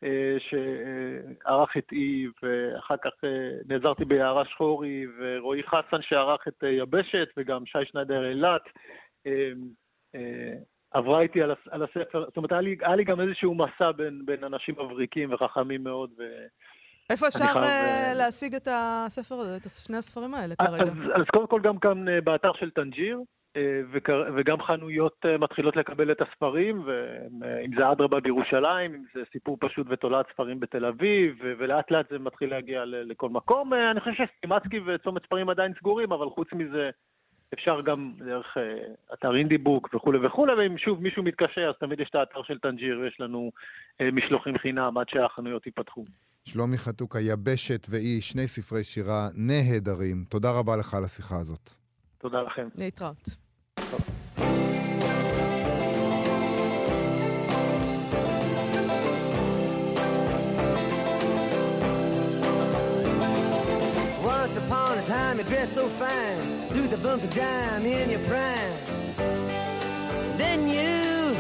[0.05, 6.69] אה, שערך את אי, ואחר כך אה, נעזרתי ביערה שחורי, ורועי חסן שערך את אה,
[6.69, 8.63] יבשת, וגם שי שניידר אילת.
[10.97, 13.55] אה, אה, עברה איתי על, על הספר, זאת אומרת, היה לי, היה לי גם איזשהו
[13.55, 16.11] מסע בין, בין אנשים מבריקים וחכמים מאוד.
[16.19, 16.23] ו...
[17.11, 20.93] איפה אפשר חייב, אה, אה, להשיג את הספר הזה, את שני הספרים האלה אז, כרגע?
[21.15, 23.21] אז קודם כל גם כאן אה, באתר של טנג'יר,
[23.57, 23.81] אה,
[24.37, 29.87] וגם חנויות אה, מתחילות לקבל את הספרים, ואם זה אדרבה בירושלים, אם זה סיפור פשוט
[29.91, 33.75] ותולעת ספרים בתל אביב, ולאט לאט זה מתחיל להגיע לכל מקום.
[33.75, 36.91] אה, אני חושב שסטימצקי וצומת ספרים עדיין סגורים, אבל חוץ מזה
[37.55, 38.63] אפשר גם דרך אה,
[39.15, 43.01] אתר אינדיבוק וכולי וכולי, ואם שוב מישהו מתקשה, אז תמיד יש את האתר של טנג'יר,
[43.01, 43.51] ויש לנו
[44.01, 46.03] אה, משלוחים חינם עד שהחנויות ייפתחו.
[46.45, 50.25] שלומי חתוקה, יבשת ואי, שני ספרי שירה נהדרים.
[50.29, 51.71] תודה רבה לך על השיחה הזאת.
[52.19, 52.69] תודה לכם.
[52.79, 53.29] להתראות.
[65.07, 68.77] Time you dress so fine, through the bumps of dime in your prime.
[70.37, 71.33] Then you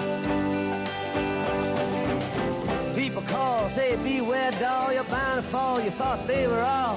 [2.95, 5.81] people call, say beware doll, you're bound to fall.
[5.81, 6.97] You thought they were all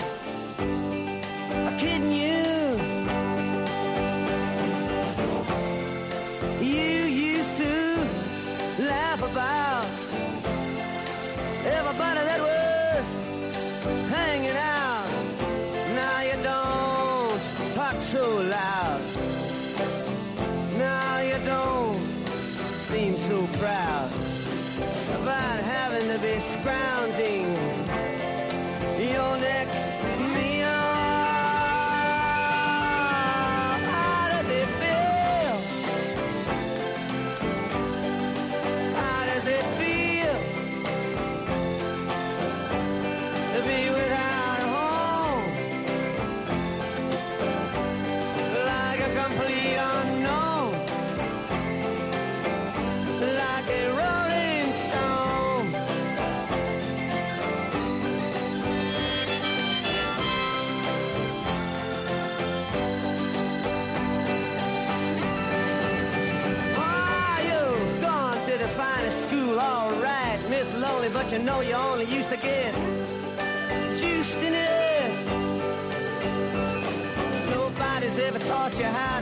[78.79, 79.18] your high.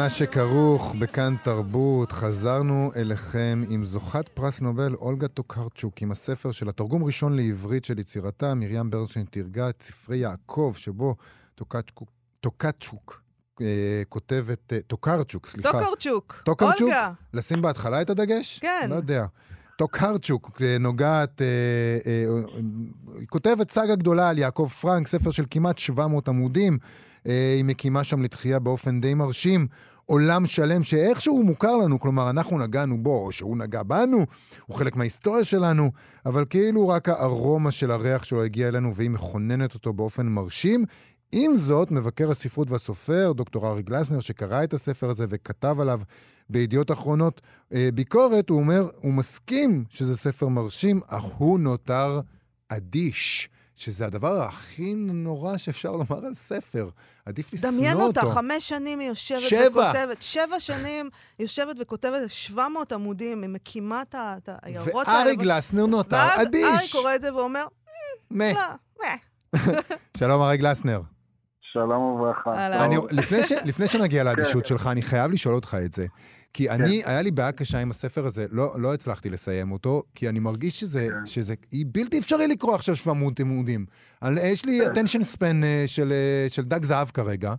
[0.00, 6.68] מה שכרוך בכאן תרבות, חזרנו אליכם עם זוכת פרס נובל אולגה טוקרצ'וק, עם הספר של
[6.68, 11.16] התרגום ראשון לעברית של יצירתה, מרים ברנשטיין תרגמה את ספרי יעקב, שבו
[12.40, 13.22] טוקצ'וק
[13.60, 13.66] אה,
[14.08, 15.72] כותבת, אה, טוקרצ'וק, סליחה.
[15.72, 16.42] טוקרצ'וק.
[16.44, 16.80] טוקרצ'וק?
[16.80, 17.12] אולגה.
[17.34, 18.58] לשים בהתחלה את הדגש?
[18.58, 18.86] כן.
[18.90, 19.26] לא יודע.
[19.78, 21.42] טוקרצ'וק אה, נוגעת,
[23.18, 26.78] היא כותבת סאגה גדולה על יעקב פרנק, ספר של כמעט 700 עמודים.
[27.26, 29.66] אה, היא מקימה שם לתחייה באופן די מרשים.
[30.06, 34.26] עולם שלם שאיכשהו מוכר לנו, כלומר, אנחנו נגענו בו, או שהוא נגע בנו,
[34.66, 35.90] הוא חלק מההיסטוריה שלנו,
[36.26, 40.84] אבל כאילו רק הארומה של הריח שלו הגיע אלינו והיא מכוננת אותו באופן מרשים.
[41.32, 46.00] עם זאת, מבקר הספרות והסופר, דוקטור ארי גלסנר, שקרא את הספר הזה וכתב עליו
[46.50, 47.40] בידיעות אחרונות
[47.74, 52.20] אה, ביקורת, הוא אומר, הוא מסכים שזה ספר מרשים, אך הוא נותר
[52.68, 53.48] אדיש.
[53.80, 56.88] שזה הדבר הכי נורא שאפשר לומר על ספר.
[57.26, 57.78] עדיף לשנוא אותו.
[57.78, 59.90] דמיין אותה, חמש שנים היא יושבת שבע.
[59.92, 61.08] וכותבת, שבע שנים
[61.38, 66.64] היא יושבת וכותבת 700 עמודים, היא מקימה את העיירות וארי גלסנר נותר ואז אדיש.
[66.64, 67.64] ארי קורא את זה ואומר,
[68.30, 68.44] מה.
[68.52, 69.08] לא.
[70.18, 71.00] שלום, ארי גלסנר.
[71.72, 72.68] שלום וברכה.
[73.64, 76.06] לפני, שנגיע לאדישות שלך, אני חייב לשאול אותך את זה.
[76.52, 80.28] כי אני, היה לי בעיה קשה עם הספר הזה, לא, לא הצלחתי לסיים אותו, כי
[80.28, 83.86] אני מרגיש שזה, שזה היא בלתי אפשרי לקרוא עכשיו 700 עמודים.
[84.42, 87.54] יש לי attention span אה, של, אה, של דג זהב כרגע.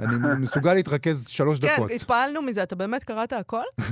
[0.00, 1.90] אני מסוגל להתרכז שלוש כן, דקות.
[1.90, 3.62] התפעלנו מזה, אתה באמת קראת הכל?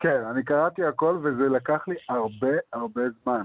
[0.00, 3.42] כן, אני קראתי הכל וזה לקח לי הרבה הרבה זמן.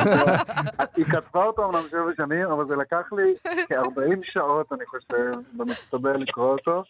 [0.96, 3.34] היא כתבה אותו אמנם שבע שנים, אבל זה לקח לי
[3.68, 6.84] כ-40 שעות, אני חושב, במצטבר לקרוא אותו,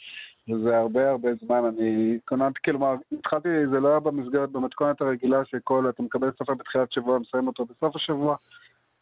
[0.48, 1.64] וזה הרבה הרבה זמן.
[1.64, 6.92] אני התכוננתי, כלומר, התחלתי, זה לא היה במסגרת, במתכונת הרגילה שכל, אתה מקבל ספר בתחילת
[6.92, 8.36] שבוע, מסיים אותו בסוף השבוע.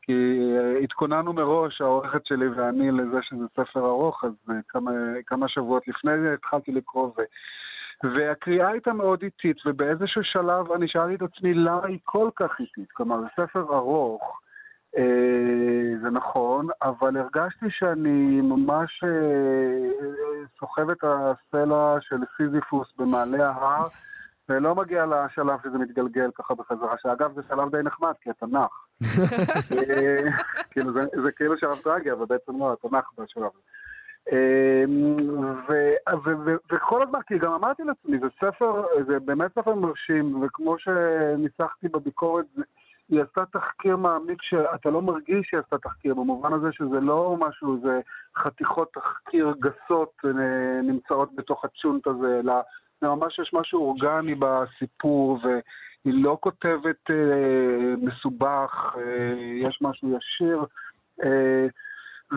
[0.03, 0.13] כי
[0.59, 4.91] אה, התכוננו מראש, העורכת שלי ואני, לזה שזה ספר ארוך, אז אה, כמה,
[5.27, 7.23] כמה שבועות לפני זה התחלתי לקרוא, ו...
[8.05, 12.93] והקריאה הייתה מאוד איטית, ובאיזשהו שלב אני שאלתי את עצמי למה היא כל כך איטית.
[12.93, 14.41] כלומר, זה ספר ארוך,
[16.03, 20.11] זה נכון, אבל הרגשתי שאני ממש אה, אה,
[20.59, 23.85] סוחב את הסלע של סיזיפוס במעלה ההר,
[24.49, 28.87] ולא מגיע לשלב שזה מתגלגל ככה בחזרה, שאגב זה שלב די נחמד, כי אתה נח.
[29.91, 30.17] אה,
[30.71, 33.63] כאילו זה, זה כאילו שלב טרגי, אבל בעצם לא, אתה נח בשלב הזה.
[34.33, 34.85] אה,
[36.73, 42.45] וכל הזמן, כי גם אמרתי לעצמי, זה ספר, זה באמת ספר מרשים, וכמו שניסחתי בביקורת,
[42.57, 42.63] זה-
[43.09, 47.79] היא עשתה תחקיר מעמיק שאתה לא מרגיש שהיא עשתה תחקיר, במובן הזה שזה לא משהו,
[47.83, 48.01] זה
[48.37, 52.55] חתיכות תחקיר גסות אה, נמצאות בתוך הצ'ונט הזה, אלא
[53.01, 59.35] זה ממש יש משהו אורגני בסיפור, והיא לא כותבת אה, מסובך, אה,
[59.69, 60.65] יש משהו ישיר.
[61.25, 61.67] אה,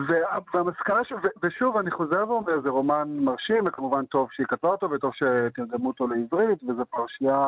[0.08, 1.12] וה- והמסקנה ש...
[1.42, 6.06] ושוב, אני חוזר ואומר, זה רומן מרשים, וכמובן טוב שהיא כתבה אותו, וטוב שתרגמו אותו
[6.06, 7.46] לעברית, וזו פרשייה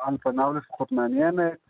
[0.00, 1.67] על פניו לפחות מעניינת.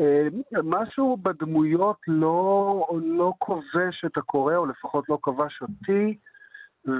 [0.00, 0.28] אה,
[0.64, 6.18] משהו בדמויות לא, לא כובש את הקורא, או לפחות לא כבש אותי,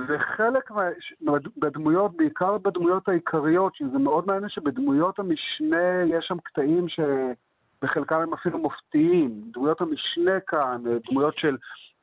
[0.09, 8.21] וחלק מה, בדמויות, בעיקר בדמויות העיקריות, שזה מאוד מעניין שבדמויות המשנה יש שם קטעים שבחלקם
[8.21, 9.43] הם אפילו מופתיים.
[9.53, 11.57] דמויות המשנה כאן, אה, דמויות של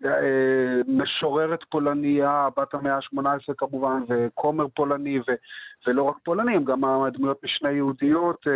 [0.06, 5.24] אה, משוררת פולניה, בת המאה ה-18 כמובן, וכומר פולני, ו,
[5.88, 8.48] ולא רק פולני, הם גם הדמויות משנה יהודיות.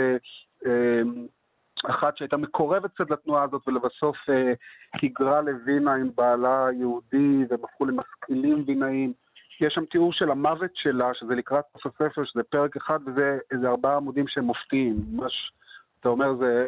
[1.86, 4.54] אחת שהייתה מקורבת קצת לתנועה הזאת ולבסוף אה,
[5.02, 9.14] היגרה לווינה עם בעלה היהודי והם הפכו למשכילים וינאים.
[9.62, 13.68] יש שם תיאור של המוות שלה, שזה לקראת סוף הספר, שזה פרק אחד וזה איזה
[13.68, 14.96] ארבעה עמודים שהם מופתיים.
[15.12, 15.52] ממש,
[16.00, 16.66] אתה אומר, זה,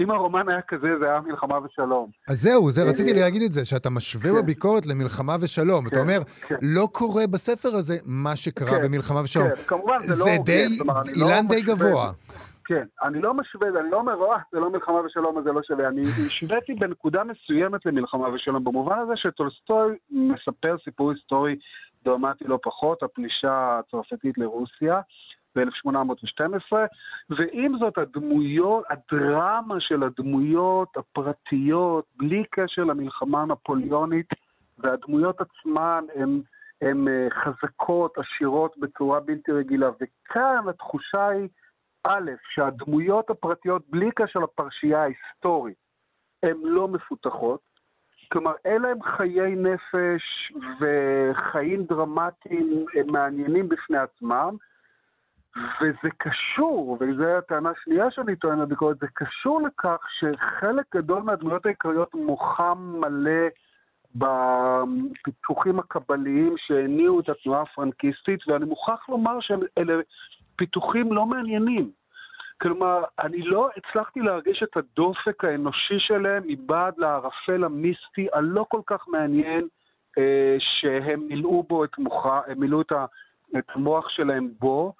[0.00, 2.10] אם הרומן היה כזה, זה היה מלחמה ושלום.
[2.28, 4.42] אז זהו, זה רציתי אה, להגיד את זה, שאתה משווה כן.
[4.42, 5.86] בביקורת למלחמה ושלום.
[5.86, 6.54] אתה כן, אומר, כן.
[6.62, 9.48] לא קורה בספר הזה מה שקרה כן, במלחמה ושלום.
[9.48, 12.12] כן, כמובן, זה לא זה הוגן, די, אני לא אילן די גבוה.
[12.64, 15.88] כן, אני לא משווה, אני לא אומר, אה, זה לא מלחמה ושלום, זה לא שווה.
[15.88, 21.56] אני השוויתי בנקודה מסוימת למלחמה ושלום, במובן הזה שטולסטוי מספר סיפור היסטורי
[22.04, 25.00] דרמטי לא פחות, הפלישה הצרפתית לרוסיה
[25.56, 26.72] ב-1812,
[27.30, 34.28] ועם זאת הדמויות, הדרמה של הדמויות הפרטיות, בלי קשר למלחמה הנפוליאונית,
[34.78, 36.40] והדמויות עצמן הן
[36.82, 39.90] הן אה, חזקות, עשירות בצורה בלתי רגילה.
[40.00, 41.48] וכאן התחושה היא,
[42.04, 45.76] א', שהדמויות הפרטיות, בלי קשר לפרשייה ההיסטורית,
[46.42, 47.60] הן לא מפותחות.
[48.32, 54.56] כלומר, אלה הם חיי נפש וחיים דרמטיים מעניינים בפני עצמם,
[55.56, 62.14] וזה קשור, וזו הטענה השנייה שאני טוען בביקורת, זה קשור לכך שחלק גדול מהדמויות העיקריות
[62.14, 63.48] מוחם מלא
[64.14, 70.00] בפיתוחים הקבליים שהניעו את התנועה הפרנקיסטית, ואני מוכרח לומר שאלה
[70.56, 71.90] פיתוחים לא מעניינים.
[72.62, 79.08] כלומר, אני לא הצלחתי להרגיש את הדופק האנושי שלהם מבעד לערפל המיסטי הלא כל כך
[79.08, 79.68] מעניין
[80.18, 83.04] אה, שהם מילאו בו את מוחה, הם מילאו את, ה,
[83.58, 84.92] את המוח שלהם בו,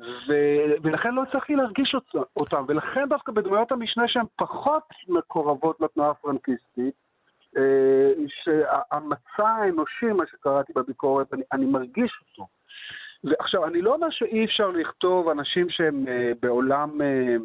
[0.00, 0.32] ו,
[0.82, 1.96] ולכן לא הצלחתי להרגיש
[2.40, 6.94] אותם, ולכן דווקא בדמויות המשנה שהן פחות מקורבות לתנועה הפרנקיסטית,
[7.56, 12.46] אה, שהמצע האנושי, מה שקראתי בביקורת, אני, אני מרגיש אותו.
[13.26, 17.36] ועכשיו, אני לא אומר שאי אפשר לכתוב אנשים שהם אה, בעולם אה,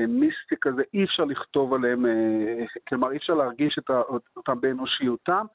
[0.00, 4.00] אה, מיסטי כזה, אי אפשר לכתוב עליהם, אה, כלומר, אי אפשר להרגיש את ה,
[4.36, 5.46] אותם באנושיותם,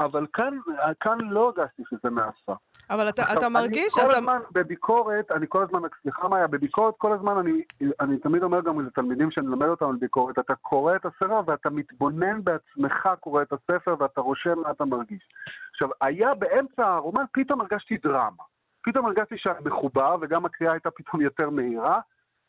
[0.00, 0.58] אבל כאן,
[1.00, 2.52] כאן לא הרגשתי שזה נעשה.
[2.90, 4.18] אבל אתה, עכשיו, אתה מרגיש, אני כל אתה...
[4.18, 7.62] הזמן בביקורת, אני כל הזמן, סליחה מאיה, בביקורת כל הזמן, אני,
[8.00, 11.70] אני תמיד אומר גם לתלמידים שאני מלמד אותם על ביקורת, אתה קורא את הספר ואתה
[11.70, 15.28] מתבונן בעצמך, קורא את הספר ואתה רושם מה אתה מרגיש.
[15.72, 18.44] עכשיו, היה באמצע הרומן, פתאום הרגשתי דרמה.
[18.86, 22.00] פתאום הרגשתי שאני מחובר, וגם הקריאה הייתה פתאום יותר מהירה,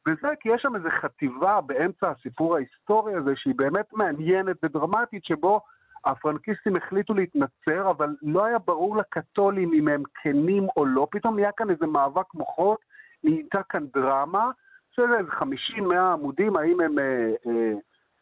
[0.07, 5.61] וזה כי יש שם איזו חטיבה באמצע הסיפור ההיסטורי הזה, שהיא באמת מעניינת ודרמטית, שבו
[6.05, 11.07] הפרנקיסטים החליטו להתנצר, אבל לא היה ברור לקתולים אם הם כנים או לא.
[11.11, 12.79] פתאום נהיה כאן איזה מאבק מוחות,
[13.23, 14.51] נהייתה כאן דרמה,
[14.91, 17.73] שזה איזה 50-100 עמודים, האם הם אה, אה,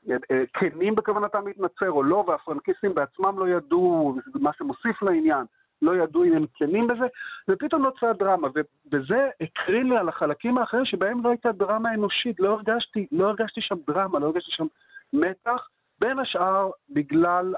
[0.10, 5.46] אה, אה, כנים בכוונתם להתנצר או לא, והפרנקיסטים בעצמם לא ידעו, מה שמוסיף לעניין,
[5.82, 7.06] לא ידעו אם הם כנים בזה,
[7.50, 12.54] ופתאום נוצרה דרמה, ובזה הקרין לי על החלקים האחרים שבהם לא הייתה דרמה אנושית, לא
[12.54, 14.66] הרגשתי, לא הרגשתי שם דרמה, לא הרגשתי שם
[15.14, 15.68] מתח.
[16.00, 17.54] בין השאר בגלל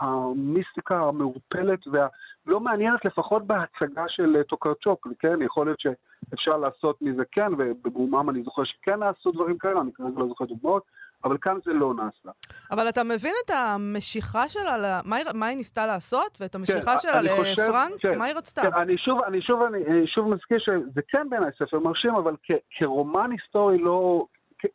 [0.00, 5.42] המיסטיקה המעורפלת והלא מעניינת לפחות בהצגה של אה, טוקרצ'וק, כן?
[5.42, 10.20] יכול להיות שאפשר לעשות מזה כן, ובברומם אני זוכר שכן נעשו דברים כאלה, אני כרגע
[10.20, 10.82] לא זוכר דוגמאות,
[11.24, 12.30] אבל כאן זה לא נעשה.
[12.70, 16.98] אבל אתה מבין את המשיכה שלה, מה היא, מה היא ניסתה לעשות, ואת המשיכה כן,
[16.98, 18.00] שלה לפרנק?
[18.00, 18.62] כן, מה היא רצתה?
[18.62, 22.34] כן, אני שוב, אני שוב, אני, אני שוב מזכיר שזה כן בעיניי ספר מרשים, אבל
[22.42, 24.26] כ, כרומן היסטורי לא,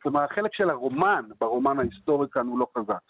[0.02, 3.00] כלומר, החלק של הרומן, ברומן ההיסטורי כאן הוא לא חזק.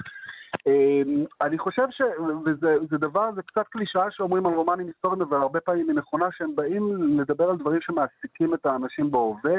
[0.66, 2.02] אמ, אני חושב ש...
[2.44, 6.26] וזה זה דבר, זה קצת קלישאה שאומרים על רומנים היסטוריים, אבל הרבה פעמים היא נכונה,
[6.32, 9.54] שהם באים לדבר על דברים שמעסיקים את האנשים בהווה.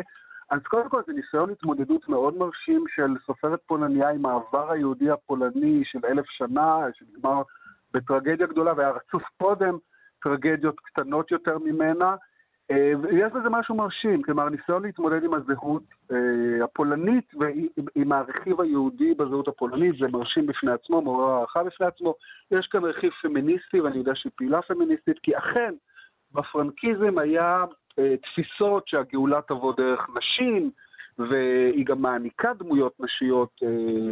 [0.49, 5.82] אז קודם כל זה ניסיון התמודדות מאוד מרשים של סופרת פולניה עם העבר היהודי הפולני
[5.86, 7.41] של אלף שנה, שנגמר
[7.93, 9.78] בטרגדיה גדולה והיה רצוף קודם
[10.24, 12.15] טרגדיות קטנות יותר ממנה.
[12.72, 19.13] אה, ויש בזה משהו מרשים, כלומר ניסיון להתמודד עם הזהות אה, הפולנית ועם הרכיב היהודי
[19.13, 22.15] בזהות הפולנית, זה מרשים בפני עצמו, מעורר הערכה בפני עצמו.
[22.51, 25.74] יש כאן רכיב פמיניסטי, ואני יודע שהיא פעילה פמיניסטית, כי אכן
[26.32, 27.65] בפרנקיזם היה
[27.99, 30.72] אה, תפיסות שהגאולה תבוא דרך נשים,
[31.20, 33.61] והיא גם מעניקה דמויות נשיות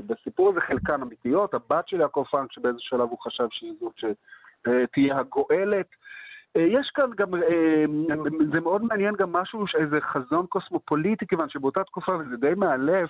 [0.08, 1.54] בסיפור הזה, חלקן אמיתיות.
[1.54, 5.88] הבת של יעקב פרנק, שבאיזה שלב הוא חשב שהיא זאת שתהיה הגואלת.
[6.56, 7.86] אה, יש כאן גם, אה,
[8.54, 13.10] זה מאוד מעניין גם משהו, איזה חזון קוסמופוליטי, כיוון שבאותה תקופה, וזה די מאלף,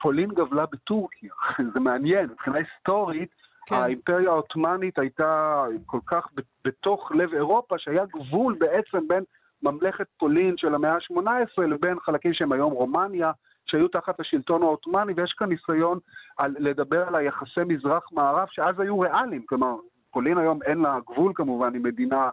[0.00, 1.30] פולין גבלה בטורקיה.
[1.74, 3.30] זה מעניין, מבחינה היסטורית,
[3.66, 3.76] כן.
[3.76, 6.28] האימפריה העות'מאנית הייתה כל כך
[6.64, 9.24] בתוך לב אירופה, שהיה גבול בעצם בין
[9.62, 13.32] ממלכת פולין של המאה ה-18 לבין חלקים שהם היום רומניה,
[13.66, 15.98] שהיו תחת השלטון העות'מאני, ויש כאן ניסיון
[16.38, 19.76] על, לדבר על היחסי מזרח-מערב, שאז היו ריאליים, כלומר,
[20.10, 22.30] פולין היום אין לה גבול כמובן, היא מדינה אה,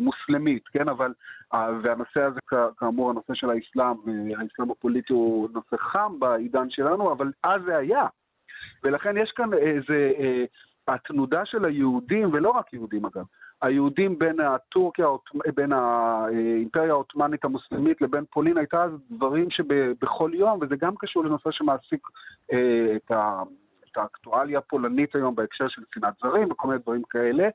[0.00, 1.12] מוסלמית, כן, אבל,
[1.54, 2.40] אה, והנושא הזה
[2.78, 7.76] כאמור, הנושא של האסלאם, אה, האסלאם הפוליטי הוא נושא חם בעידן שלנו, אבל אז זה
[7.76, 8.06] היה.
[8.84, 10.44] ולכן יש כאן איזה, אה,
[10.88, 13.24] התנודה של היהודים, ולא רק יהודים אגב,
[13.62, 15.06] היהודים בין הטורקיה,
[15.54, 21.50] בין האימפריה העות'מאנית המוסלמית לבין פולין, הייתה אז דברים שבכל יום, וזה גם קשור לנושא
[21.50, 22.06] שמעסיק
[22.52, 23.42] אה, את, ה,
[23.96, 27.48] האקטואליה הפולנית היום בהקשר של שנאת זרים וכל מיני דברים כאלה.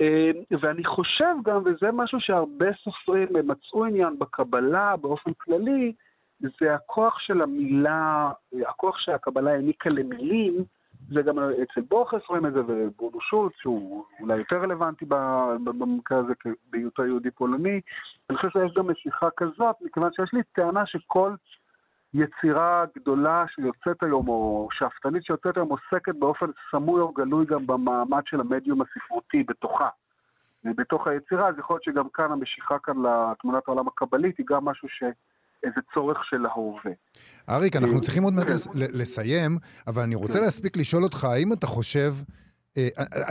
[0.00, 0.30] אה,
[0.60, 5.92] ואני חושב גם, וזה משהו שהרבה סופרים מצאו עניין בקבלה באופן כללי,
[6.40, 8.30] זה הכוח של המילה,
[8.68, 10.64] הכוח שהקבלה העניקה למילים,
[11.08, 15.04] זה גם אצל בוכס רואים את זה, וברונו שולץ, שהוא אולי יותר רלוונטי
[15.64, 16.32] במקרה הזה
[16.70, 17.80] בהיותו יהודי פולני.
[18.30, 21.34] אני חושב שיש גם משיכה כזאת, מכיוון שיש לי טענה שכל
[22.14, 28.22] יצירה גדולה שיוצאת היום, או שאפתנית שיוצאת היום, עוסקת באופן סמוי או גלוי גם במעמד
[28.26, 29.88] של המדיום הספרותי בתוכה.
[30.64, 34.88] בתוך היצירה, אז יכול להיות שגם כאן המשיכה כאן לתמונת העולם הקבלית היא גם משהו
[34.88, 35.02] ש...
[35.64, 36.92] איזה צורך של ההווה.
[37.48, 38.52] אריק, אנחנו צריכים עוד מעט כן.
[38.74, 40.44] לסיים, אבל אני רוצה כן.
[40.44, 42.12] להספיק לשאול אותך, האם אתה חושב...
[42.78, 42.88] אה,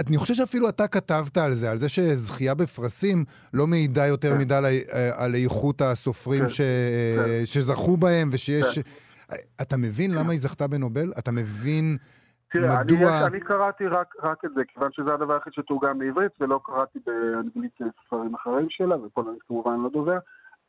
[0.08, 4.38] אני חושב שאפילו אתה כתבת על זה, על זה שזכייה בפרסים לא מעידה יותר כן.
[4.38, 6.58] מדי על, אה, על איכות הסופרים כן, ש...
[6.58, 7.46] כן.
[7.46, 8.80] שזכו בהם, ושיש...
[8.80, 8.82] כן.
[9.62, 11.12] אתה מבין למה היא זכתה בנובל?
[11.20, 11.98] אתה מבין
[12.54, 13.12] תראה, אני, מדוע...
[13.12, 17.00] יש, אני קראתי רק, רק את זה, כיוון שזה הדבר היחיד שתורגם לעברית, ולא קראתי
[17.06, 20.18] באנגלית ספרים אחרים שלה, ופולנית כמובן לא דובר.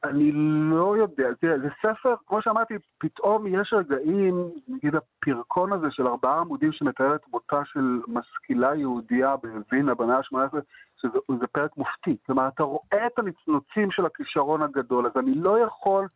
[0.05, 0.32] אני
[0.70, 6.40] לא יודע, תראה, זה ספר, כמו שאמרתי, פתאום יש רגעים, נגיד הפרקון הזה של ארבעה
[6.40, 10.59] עמודים שמתאר את מותה של משכילה יהודייה בווינה במאה ה-18,
[11.00, 12.16] שזה זה פרק מופתי.
[12.26, 16.09] כלומר, אתה רואה את הנצנוצים של הכישרון הגדול, אז אני לא יכול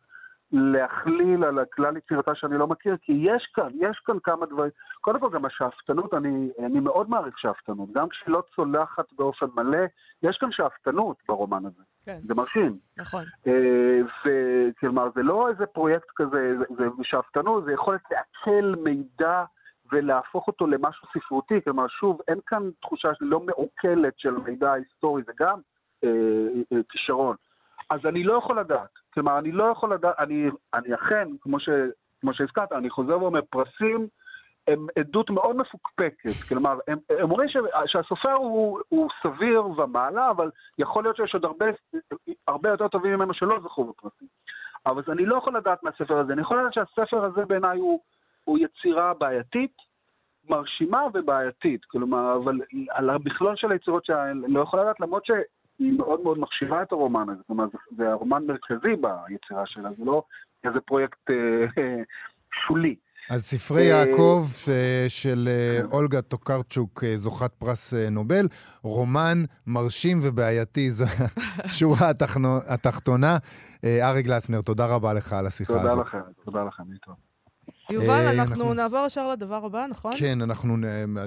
[0.51, 4.71] להכליל על הכלל יצירתה שאני לא מכיר, כי יש כאן, יש כאן כמה דברים.
[5.01, 7.91] קודם כל, גם השאפתנות, אני, אני מאוד מעריך שאפתנות.
[7.91, 9.85] גם כשהיא לא צולחת באופן מלא,
[10.23, 11.83] יש כאן שאפתנות ברומן הזה.
[12.05, 12.77] כן, זה מרשים.
[12.97, 13.23] נכון.
[13.47, 19.43] אה, וכלומר, זה לא איזה פרויקט כזה, זה, זה שאפתנות, זה יכולת לעכל מידע
[19.91, 21.61] ולהפוך אותו למשהו ספרותי.
[21.63, 25.59] כלומר, שוב, אין כאן תחושה לא מעוקלת של מידע היסטורי, זה גם
[26.03, 26.09] אה,
[26.73, 27.35] אה, כישרון.
[27.89, 28.98] אז אני לא יכול לדעת.
[29.13, 31.69] כלומר, אני לא יכול לדעת, אני, אני אכן, כמו, ש,
[32.21, 34.07] כמו שהזכרת, אני חוזר ואומר, פרסים
[34.67, 36.49] הם עדות מאוד מפוקפקת.
[36.49, 41.45] כלומר, הם, הם אומרים ש, שהסופר הוא, הוא סביר ומעלה, אבל יכול להיות שיש עוד
[41.45, 41.65] הרבה,
[42.47, 44.27] הרבה יותר טובים ממנו שלא זכו בפרסים.
[44.85, 46.33] אבל אני לא יכול לדעת מהספר הזה.
[46.33, 47.99] אני יכול לדעת שהספר הזה בעיניי הוא,
[48.43, 49.75] הוא יצירה בעייתית,
[50.49, 51.85] מרשימה ובעייתית.
[51.85, 55.25] כלומר, אבל על המכלול של היצירות שאני לא יכול לדעת, למרות
[55.79, 57.41] שהיא מאוד מאוד מחשיבה את הרומן הזה.
[57.47, 60.23] כלומר, זה, זה הרומן מרכזי ביצירה שלה, זה לא
[60.63, 61.35] איזה פרויקט אה,
[62.67, 62.95] שולי.
[63.29, 64.45] אז ספרי אה, יעקב
[65.07, 68.45] של אה, אולגה טוקרצ'וק, זוכת פרס נובל,
[68.83, 71.05] רומן מרשים ובעייתי, זו
[71.65, 72.09] השורה
[72.67, 73.37] התחתונה.
[74.01, 76.05] ארי גלסנר, תודה רבה לך על השיחה תודה הזאת.
[76.07, 77.29] לכם, תודה לכם, להתראות.
[77.89, 80.11] יובל, אה, אנחנו אנחנו- נעבור ישר לדבר הבא, נכון?
[80.19, 80.77] כן, אנחנו,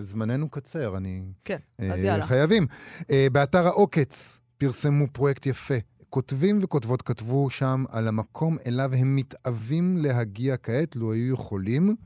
[0.00, 1.22] זמננו קצר, אני...
[1.44, 2.26] כן, אה, אז יאללה.
[2.26, 2.66] חייבים.
[3.10, 5.74] אה, באתר העוקץ פרסמו פרויקט יפה.
[6.10, 11.96] כותבים וכותבות כתבו שם על המקום אליו הם מתאווים להגיע כעת, לו היו יכולים.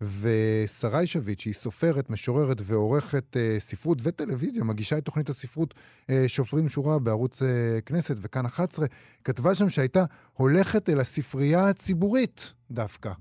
[0.00, 5.74] ושרי שביט, שהיא סופרת, משוררת ועורכת אה, ספרות וטלוויזיה, מגישה את תוכנית הספרות
[6.10, 8.86] אה, שופרים שורה בערוץ אה, כנסת וכאן 11,
[9.24, 13.12] כתבה שם שהייתה הולכת אל הספרייה הציבורית דווקא.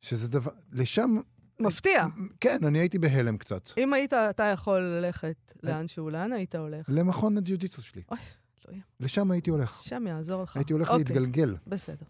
[0.00, 0.50] שזה דבר...
[0.72, 1.16] לשם,
[1.60, 2.06] מפתיע.
[2.40, 3.70] כן, אני הייתי בהלם קצת.
[3.78, 6.86] אם היית אתה יכול ללכת לאנשהו, לאן היית הולך?
[6.88, 8.02] למכון הג'יוג'יצו שלי.
[8.10, 8.18] אוי,
[8.66, 8.82] אלוהים.
[9.00, 9.80] לשם הייתי הולך.
[9.84, 10.56] שם יעזור לך.
[10.56, 11.56] הייתי הולך אוקיי, להתגלגל.
[11.66, 12.04] בסדר.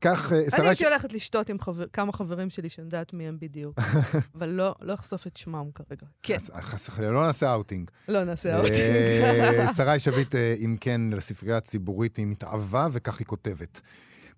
[0.00, 0.66] כך, אה, אני שרה...
[0.68, 1.56] הייתי הולכת לשתות עם
[1.92, 3.78] כמה חברים שלי שאני יודעת מי הם בדיוק,
[4.34, 6.06] אבל לא לא אחשוף את שמם כרגע.
[6.22, 7.90] כן, חס- וחלילה, לא נעשה אאוטינג.
[8.08, 8.80] לא נעשה אאוטינג.
[8.80, 13.80] אה, שרי שביט, אה, אם כן, לספרייה הציבורית, היא מתאהבה, וכך היא כותבת.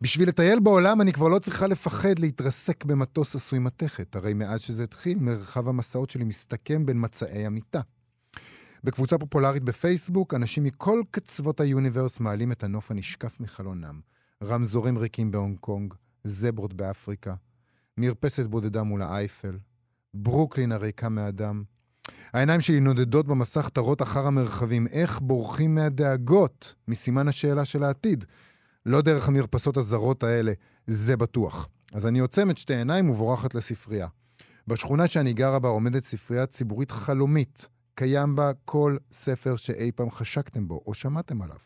[0.03, 4.84] בשביל לטייל בעולם אני כבר לא צריכה לפחד להתרסק במטוס עשוי מתכת, הרי מאז שזה
[4.84, 7.80] התחיל, מרחב המסעות שלי מסתכם בין מצעי המיטה.
[8.84, 14.01] בקבוצה פופולרית בפייסבוק, אנשים מכל קצוות ה universe מעלים את הנוף הנשקף מחלונם.
[14.44, 15.94] רמזורים ריקים בהונג קונג,
[16.24, 17.34] זברות באפריקה,
[17.98, 19.59] מרפסת בודדה מול האייפל,
[20.14, 21.62] ברוקלין הריקה מאדם,
[22.32, 24.86] העיניים שלי נודדות במסך תרות אחר המרחבים.
[24.86, 26.74] איך בורחים מהדאגות?
[26.88, 28.24] מסימן השאלה של העתיד.
[28.86, 30.52] לא דרך המרפסות הזרות האלה,
[30.86, 31.68] זה בטוח.
[31.92, 34.08] אז אני עוצמת שתי עיניים ובורחת לספרייה.
[34.66, 37.68] בשכונה שאני גרה בה עומדת ספרייה ציבורית חלומית.
[37.94, 41.56] קיים בה כל ספר שאי פעם חשקתם בו או שמעתם עליו.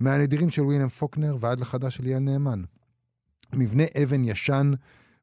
[0.00, 2.62] מהנדירים של ווילם פוקנר ועד לחדש של יעל נאמן.
[3.52, 4.72] מבנה אבן ישן,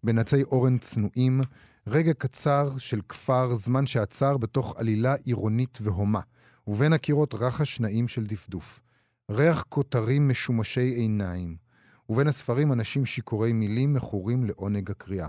[0.03, 1.41] בין עצי אורן צנועים,
[1.87, 6.21] רגע קצר של כפר, זמן שעצר בתוך עלילה עירונית והומה,
[6.67, 8.79] ובין הקירות רחש נעים של דפדוף.
[9.31, 11.55] ריח כותרים משומשי עיניים,
[12.09, 15.27] ובין הספרים אנשים שיכורי מילים מכורים לעונג הקריאה.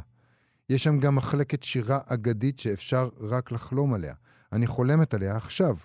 [0.70, 4.14] יש שם גם מחלקת שירה אגדית שאפשר רק לחלום עליה.
[4.52, 5.76] אני חולמת עליה עכשיו.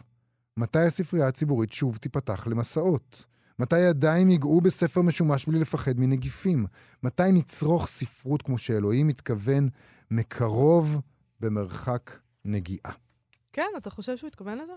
[0.57, 3.25] מתי הספרייה הציבורית שוב תיפתח למסעות?
[3.59, 6.65] מתי ידיים ייגעו בספר משומש בלי לפחד מנגיפים?
[7.03, 9.69] מתי נצרוך ספרות כמו שאלוהים מתכוון
[10.11, 11.01] מקרוב
[11.39, 12.11] במרחק
[12.45, 12.91] נגיעה?
[13.53, 14.73] כן, אתה חושב שהוא התכוון לזה?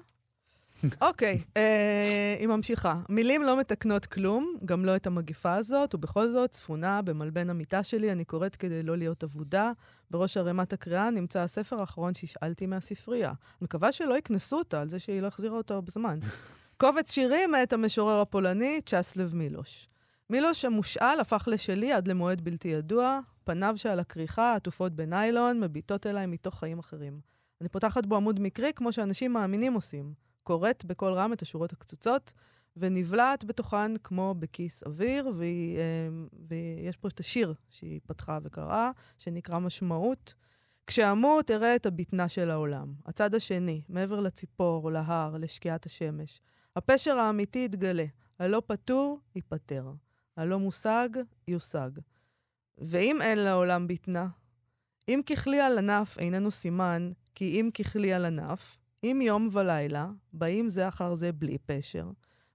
[1.00, 3.00] אוקיי, אה, היא ממשיכה.
[3.08, 8.12] מילים לא מתקנות כלום, גם לא את המגיפה הזאת, ובכל זאת, צפונה במלבן המיטה שלי,
[8.12, 9.72] אני קוראת כדי לא להיות אבודה.
[10.10, 13.28] בראש ערימת הקריאה נמצא הספר האחרון שהשאלתי מהספרייה.
[13.28, 16.18] אני מקווה שלא יקנסו אותה על זה שהיא לא החזירה אותו בזמן.
[16.80, 19.88] קובץ שירים מאת המשורר הפולני צ'סלב מילוש.
[20.30, 26.26] מילוש המושאל הפך לשלי עד למועד בלתי ידוע, פניו שעל הכריכה עטופות בניילון, מביטות אליי
[26.26, 27.20] מתוך חיים אחרים.
[27.60, 30.23] אני פותחת בו עמוד מקרי כמו שאנשים מאמינים עושים.
[30.44, 32.32] קוראת בקול רם את השורות הקצוצות,
[32.76, 36.08] ונבלעת בתוכן כמו בכיס אוויר, והיא, אה,
[36.48, 40.34] ויש פה את השיר שהיא פתחה וקראה, שנקרא משמעות.
[40.86, 46.40] כשאמות אראה את הבטנה של העולם, הצד השני, מעבר לציפור, להר, לשקיעת השמש.
[46.76, 48.04] הפשר האמיתי יתגלה,
[48.38, 49.92] הלא פתור, ייפתר.
[50.36, 51.08] הלא מושג,
[51.48, 51.90] יושג.
[52.78, 54.28] ואם אין לעולם בטנה,
[55.08, 60.68] אם ככלי על ענף איננו סימן, כי אם ככלי על ענף, אם יום ולילה, באים
[60.68, 62.10] זה אחר זה בלי פשר,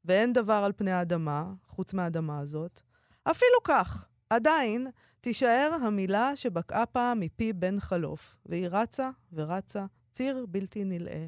[0.06, 2.82] ואין דבר על פני האדמה, חוץ מהאדמה הזאת,
[3.24, 4.88] אפילו כך, עדיין
[5.22, 11.28] תישאר המילה שבקעה פעם מפי בן חלוף, והיא רצה ורצה, ציר בלתי נלאה.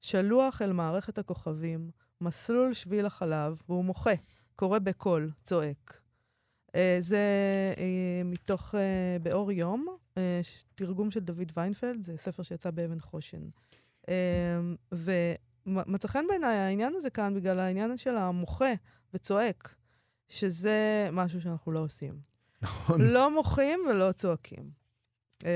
[0.00, 1.90] שלוח אל מערכת הכוכבים,
[2.20, 4.14] מסלול שביל החלב, והוא מוחה,
[4.56, 6.00] קורא בקול, צועק.
[6.74, 7.24] אה, זה
[7.78, 9.96] אה, מתוך אה, באור יום,
[10.42, 13.40] ש- תרגום של דוד ויינפלד, זה ספר שיצא באבן חושן.
[14.08, 14.14] אה,
[14.92, 18.72] ומצא חן בעיניי העניין הזה כאן בגלל העניין של המוחה
[19.14, 19.74] וצועק,
[20.28, 22.14] שזה משהו שאנחנו לא עושים.
[22.62, 23.00] נכון.
[23.00, 24.70] לא מוחים ולא צועקים.
[25.44, 25.50] אה,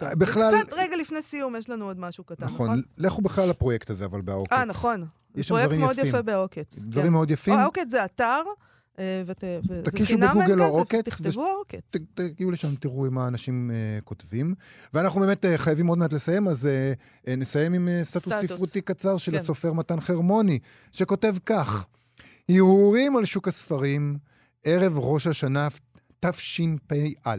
[0.00, 0.08] טוב.
[0.14, 2.66] בכלל- וקצת רגע לפני סיום, יש לנו עוד משהו קטן, נכון?
[2.66, 4.52] נכון, לכו בכלל לפרויקט הזה, אבל בעוקץ.
[4.52, 5.04] אה, נכון.
[5.34, 6.06] יש שם פרויקט דברים מאוד יפים.
[6.08, 6.78] יפה בעוקץ.
[6.78, 7.12] דברים כן.
[7.12, 7.54] מאוד יפים.
[7.54, 8.42] או, העוקץ זה אתר,
[9.84, 11.80] תקישו חינם, אין בגוגל כסף, העוקץ, תכתבו העוקץ.
[11.90, 14.54] ת- תגיעו לשם, תראו מה האנשים אה, כותבים.
[14.94, 16.92] ואנחנו באמת אה, חייבים עוד מעט לסיים, אז אה,
[17.28, 18.50] אה, נסיים עם אה, סטטוס סטטוס.
[18.52, 19.38] ספרותי קצר של כן.
[19.38, 20.58] הסופר מתן חרמוני,
[20.92, 21.86] שכותב כך:
[22.48, 24.16] הרהורים על שוק הספרים,
[24.64, 25.68] ערב ראש השנה
[26.20, 27.36] תשפ"א.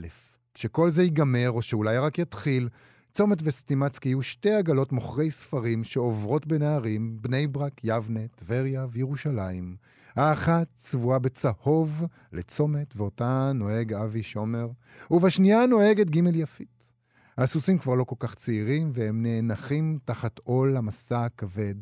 [0.53, 2.69] כשכל זה ייגמר, או שאולי רק יתחיל,
[3.13, 9.75] צומת וסטימצקי יהיו שתי עגלות מוכרי ספרים שעוברות בנערים, בני ברק, יבנה, טבריה וירושלים.
[10.15, 14.67] האחת צבועה בצהוב לצומת, ואותה נוהג אבי שומר,
[15.11, 16.93] ובשנייה נוהגת ג' יפית.
[17.37, 21.75] הסוסים כבר לא כל כך צעירים, והם נאנחים תחת עול המסע הכבד,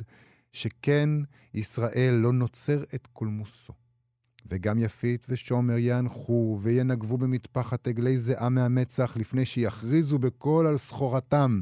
[0.51, 1.09] שכן
[1.53, 3.73] ישראל לא נוצר את קולמוסו.
[4.49, 11.61] וגם יפית ושומר יאנחו וינגבו במטפחת עגלי זיעה מהמצח לפני שיכריזו בקול על סחורתם.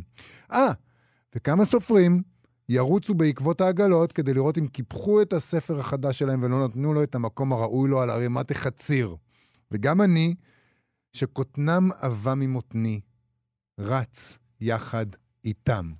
[0.51, 0.71] אה,
[1.35, 2.23] וכמה סופרים
[2.69, 7.15] ירוצו בעקבות העגלות כדי לראות אם קיפחו את הספר החדש שלהם ולא נתנו לו את
[7.15, 9.15] המקום הראוי לו על ערימת החציר.
[9.71, 10.35] וגם אני,
[11.13, 12.99] שקוטנם עבה ממותני,
[13.79, 15.05] רץ יחד
[15.45, 15.91] איתם.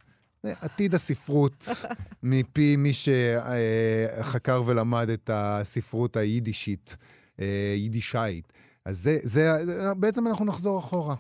[0.44, 1.68] זה עתיד הספרות
[2.24, 6.98] מפי מי שחקר ולמד את הספרות היידישית,
[7.40, 7.46] אה,
[7.78, 8.54] יידישאית.
[8.86, 11.16] אז זה, זה, זה- בעצם אנחנו נחזור אחורה.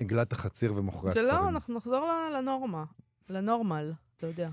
[0.00, 1.42] עגלת החציר ומוכרי זה הספרים.
[1.44, 2.08] לא, אנחנו נחזור
[2.38, 2.84] לנורמה,
[3.28, 4.48] לנורמל, אתה יודע.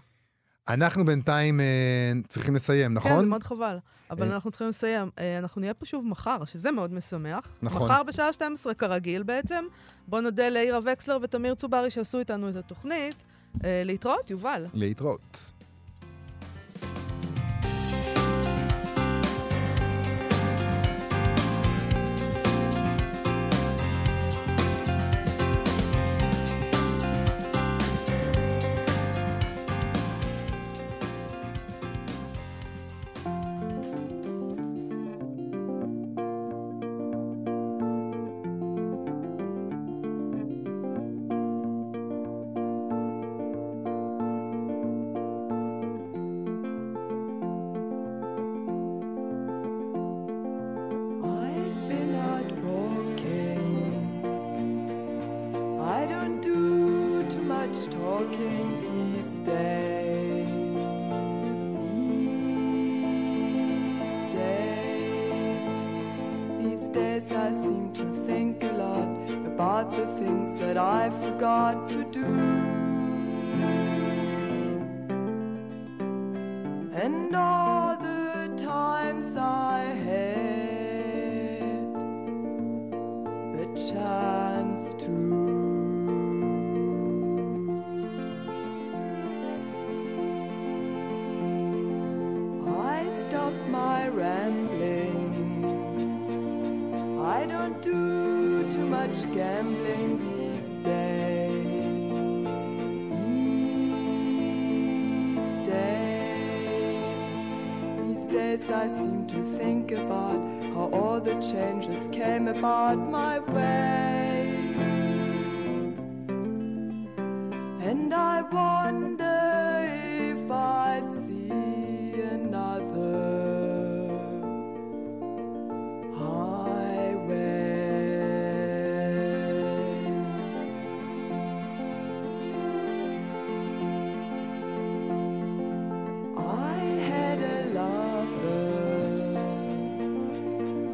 [0.68, 3.20] אנחנו בינתיים אה, צריכים לסיים, כן, נכון?
[3.20, 3.78] זה מאוד חבל.
[4.10, 4.34] אבל אה.
[4.34, 5.10] אנחנו צריכים לסיים.
[5.20, 7.48] אה, אנחנו נהיה פה שוב מחר, שזה מאוד משמח.
[7.62, 7.90] נכון.
[7.92, 9.66] מחר בשעה 12 כרגיל בעצם.
[10.08, 13.16] בואו נודה לאירה וקסלר ותמיר צוברי שעשו איתנו את התוכנית.
[13.64, 14.66] אה, להתראות, יובל.
[14.74, 15.54] להתראות.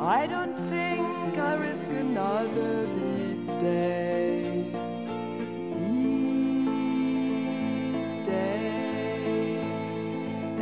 [0.09, 4.73] I don't think I risk another these days.
[6.65, 9.81] These days.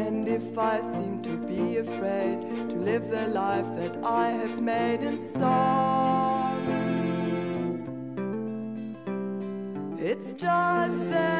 [0.06, 2.42] And if I seem to be afraid
[2.72, 6.58] to live the life that I have made in song,
[9.98, 11.37] it's just that